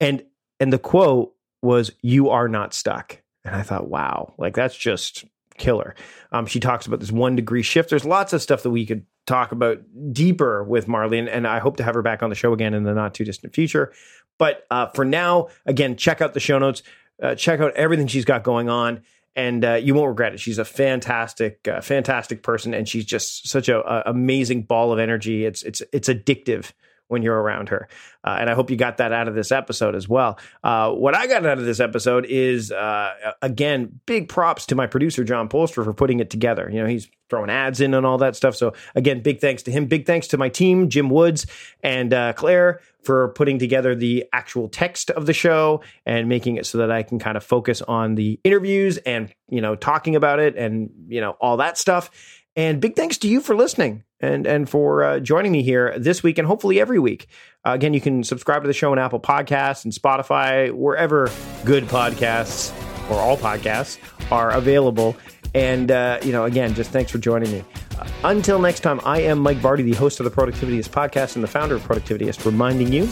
And 0.00 0.22
and 0.60 0.72
the 0.72 0.78
quote 0.78 1.34
was, 1.62 1.90
"You 2.00 2.30
are 2.30 2.48
not 2.48 2.74
stuck." 2.74 3.20
And 3.44 3.56
I 3.56 3.62
thought, 3.62 3.88
wow, 3.88 4.34
like 4.38 4.54
that's 4.54 4.76
just 4.76 5.24
killer. 5.58 5.96
Um, 6.30 6.46
she 6.46 6.60
talks 6.60 6.86
about 6.86 7.00
this 7.00 7.12
one 7.12 7.34
degree 7.34 7.62
shift. 7.62 7.90
There's 7.90 8.04
lots 8.04 8.32
of 8.32 8.40
stuff 8.40 8.62
that 8.62 8.70
we 8.70 8.86
could 8.86 9.04
talk 9.26 9.50
about 9.50 9.78
deeper 10.12 10.62
with 10.62 10.86
Marli, 10.86 11.18
and, 11.18 11.28
and 11.28 11.46
I 11.46 11.58
hope 11.58 11.76
to 11.78 11.82
have 11.82 11.94
her 11.94 12.02
back 12.02 12.22
on 12.22 12.30
the 12.30 12.36
show 12.36 12.52
again 12.52 12.72
in 12.72 12.84
the 12.84 12.94
not 12.94 13.14
too 13.14 13.24
distant 13.24 13.52
future. 13.52 13.92
But 14.38 14.66
uh, 14.70 14.86
for 14.88 15.04
now, 15.04 15.48
again, 15.66 15.96
check 15.96 16.20
out 16.20 16.34
the 16.34 16.40
show 16.40 16.58
notes. 16.58 16.82
Uh, 17.22 17.34
check 17.34 17.60
out 17.60 17.72
everything 17.74 18.06
she's 18.06 18.24
got 18.24 18.42
going 18.42 18.68
on 18.68 19.02
and 19.36 19.64
uh, 19.64 19.74
you 19.74 19.94
won't 19.94 20.08
regret 20.08 20.34
it. 20.34 20.40
She's 20.40 20.58
a 20.58 20.64
fantastic, 20.64 21.66
uh, 21.66 21.80
fantastic 21.80 22.42
person, 22.42 22.72
and 22.72 22.88
she's 22.88 23.04
just 23.04 23.48
such 23.48 23.68
a, 23.68 23.80
a, 23.80 24.10
amazing 24.10 24.62
ball 24.62 24.92
of 24.92 24.98
energy. 24.98 25.44
It's 25.44 25.62
it's 25.62 25.82
it's 25.92 26.08
addictive 26.08 26.72
when 27.14 27.22
you're 27.22 27.40
around 27.40 27.68
her. 27.70 27.88
Uh, 28.24 28.36
and 28.40 28.50
I 28.50 28.54
hope 28.54 28.70
you 28.70 28.76
got 28.76 28.96
that 28.96 29.12
out 29.12 29.28
of 29.28 29.36
this 29.36 29.52
episode 29.52 29.94
as 29.94 30.08
well. 30.08 30.38
Uh, 30.64 30.90
what 30.90 31.14
I 31.14 31.28
got 31.28 31.46
out 31.46 31.58
of 31.58 31.64
this 31.64 31.78
episode 31.78 32.26
is, 32.28 32.72
uh, 32.72 33.32
again, 33.40 34.00
big 34.04 34.28
props 34.28 34.66
to 34.66 34.74
my 34.74 34.88
producer, 34.88 35.22
John 35.22 35.48
Polster, 35.48 35.84
for 35.84 35.94
putting 35.94 36.18
it 36.18 36.28
together. 36.28 36.68
You 36.68 36.82
know, 36.82 36.88
he's 36.88 37.08
throwing 37.30 37.50
ads 37.50 37.80
in 37.80 37.94
and 37.94 38.04
all 38.04 38.18
that 38.18 38.34
stuff. 38.34 38.56
So, 38.56 38.72
again, 38.96 39.22
big 39.22 39.40
thanks 39.40 39.62
to 39.62 39.70
him. 39.70 39.86
Big 39.86 40.06
thanks 40.06 40.26
to 40.28 40.38
my 40.38 40.48
team, 40.48 40.88
Jim 40.88 41.08
Woods 41.08 41.46
and 41.82 42.12
uh, 42.12 42.32
Claire, 42.32 42.80
for 43.04 43.28
putting 43.28 43.58
together 43.58 43.94
the 43.94 44.24
actual 44.32 44.68
text 44.68 45.10
of 45.10 45.26
the 45.26 45.32
show 45.32 45.82
and 46.04 46.28
making 46.28 46.56
it 46.56 46.66
so 46.66 46.78
that 46.78 46.90
I 46.90 47.04
can 47.04 47.18
kind 47.20 47.36
of 47.36 47.44
focus 47.44 47.82
on 47.82 48.16
the 48.16 48.40
interviews 48.42 48.96
and, 48.98 49.32
you 49.48 49.60
know, 49.60 49.76
talking 49.76 50.16
about 50.16 50.40
it 50.40 50.56
and, 50.56 50.90
you 51.08 51.20
know, 51.20 51.36
all 51.40 51.58
that 51.58 51.78
stuff. 51.78 52.10
And 52.56 52.80
big 52.80 52.96
thanks 52.96 53.18
to 53.18 53.28
you 53.28 53.40
for 53.40 53.54
listening 53.56 54.04
and 54.24 54.46
and 54.46 54.68
for 54.68 55.04
uh, 55.04 55.20
joining 55.20 55.52
me 55.52 55.62
here 55.62 55.94
this 55.98 56.22
week 56.22 56.38
and 56.38 56.46
hopefully 56.46 56.80
every 56.80 56.98
week. 56.98 57.28
Uh, 57.66 57.72
again, 57.72 57.94
you 57.94 58.00
can 58.00 58.24
subscribe 58.24 58.62
to 58.62 58.66
the 58.66 58.74
show 58.74 58.92
on 58.92 58.98
Apple 58.98 59.20
Podcasts 59.20 59.84
and 59.84 59.92
Spotify, 59.92 60.72
wherever 60.72 61.30
good 61.64 61.84
podcasts 61.84 62.72
or 63.10 63.18
all 63.18 63.36
podcasts 63.36 63.98
are 64.30 64.50
available. 64.50 65.16
And 65.54 65.90
uh, 65.90 66.18
you 66.22 66.32
know, 66.32 66.44
again, 66.44 66.74
just 66.74 66.90
thanks 66.90 67.10
for 67.10 67.18
joining 67.18 67.52
me. 67.52 67.64
Uh, 67.98 68.08
until 68.24 68.58
next 68.58 68.80
time, 68.80 69.00
I 69.04 69.20
am 69.22 69.38
Mike 69.38 69.58
Vardy, 69.58 69.84
the 69.84 69.94
host 69.94 70.20
of 70.20 70.24
the 70.24 70.30
Productivityist 70.30 70.90
podcast 70.90 71.36
and 71.36 71.44
the 71.44 71.48
founder 71.48 71.76
of 71.76 71.82
Productivityist, 71.82 72.44
reminding 72.44 72.92
you 72.92 73.08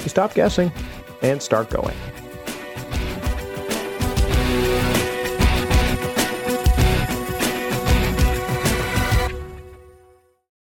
to 0.00 0.08
stop 0.08 0.34
guessing 0.34 0.70
and 1.22 1.42
start 1.42 1.70
going. 1.70 1.96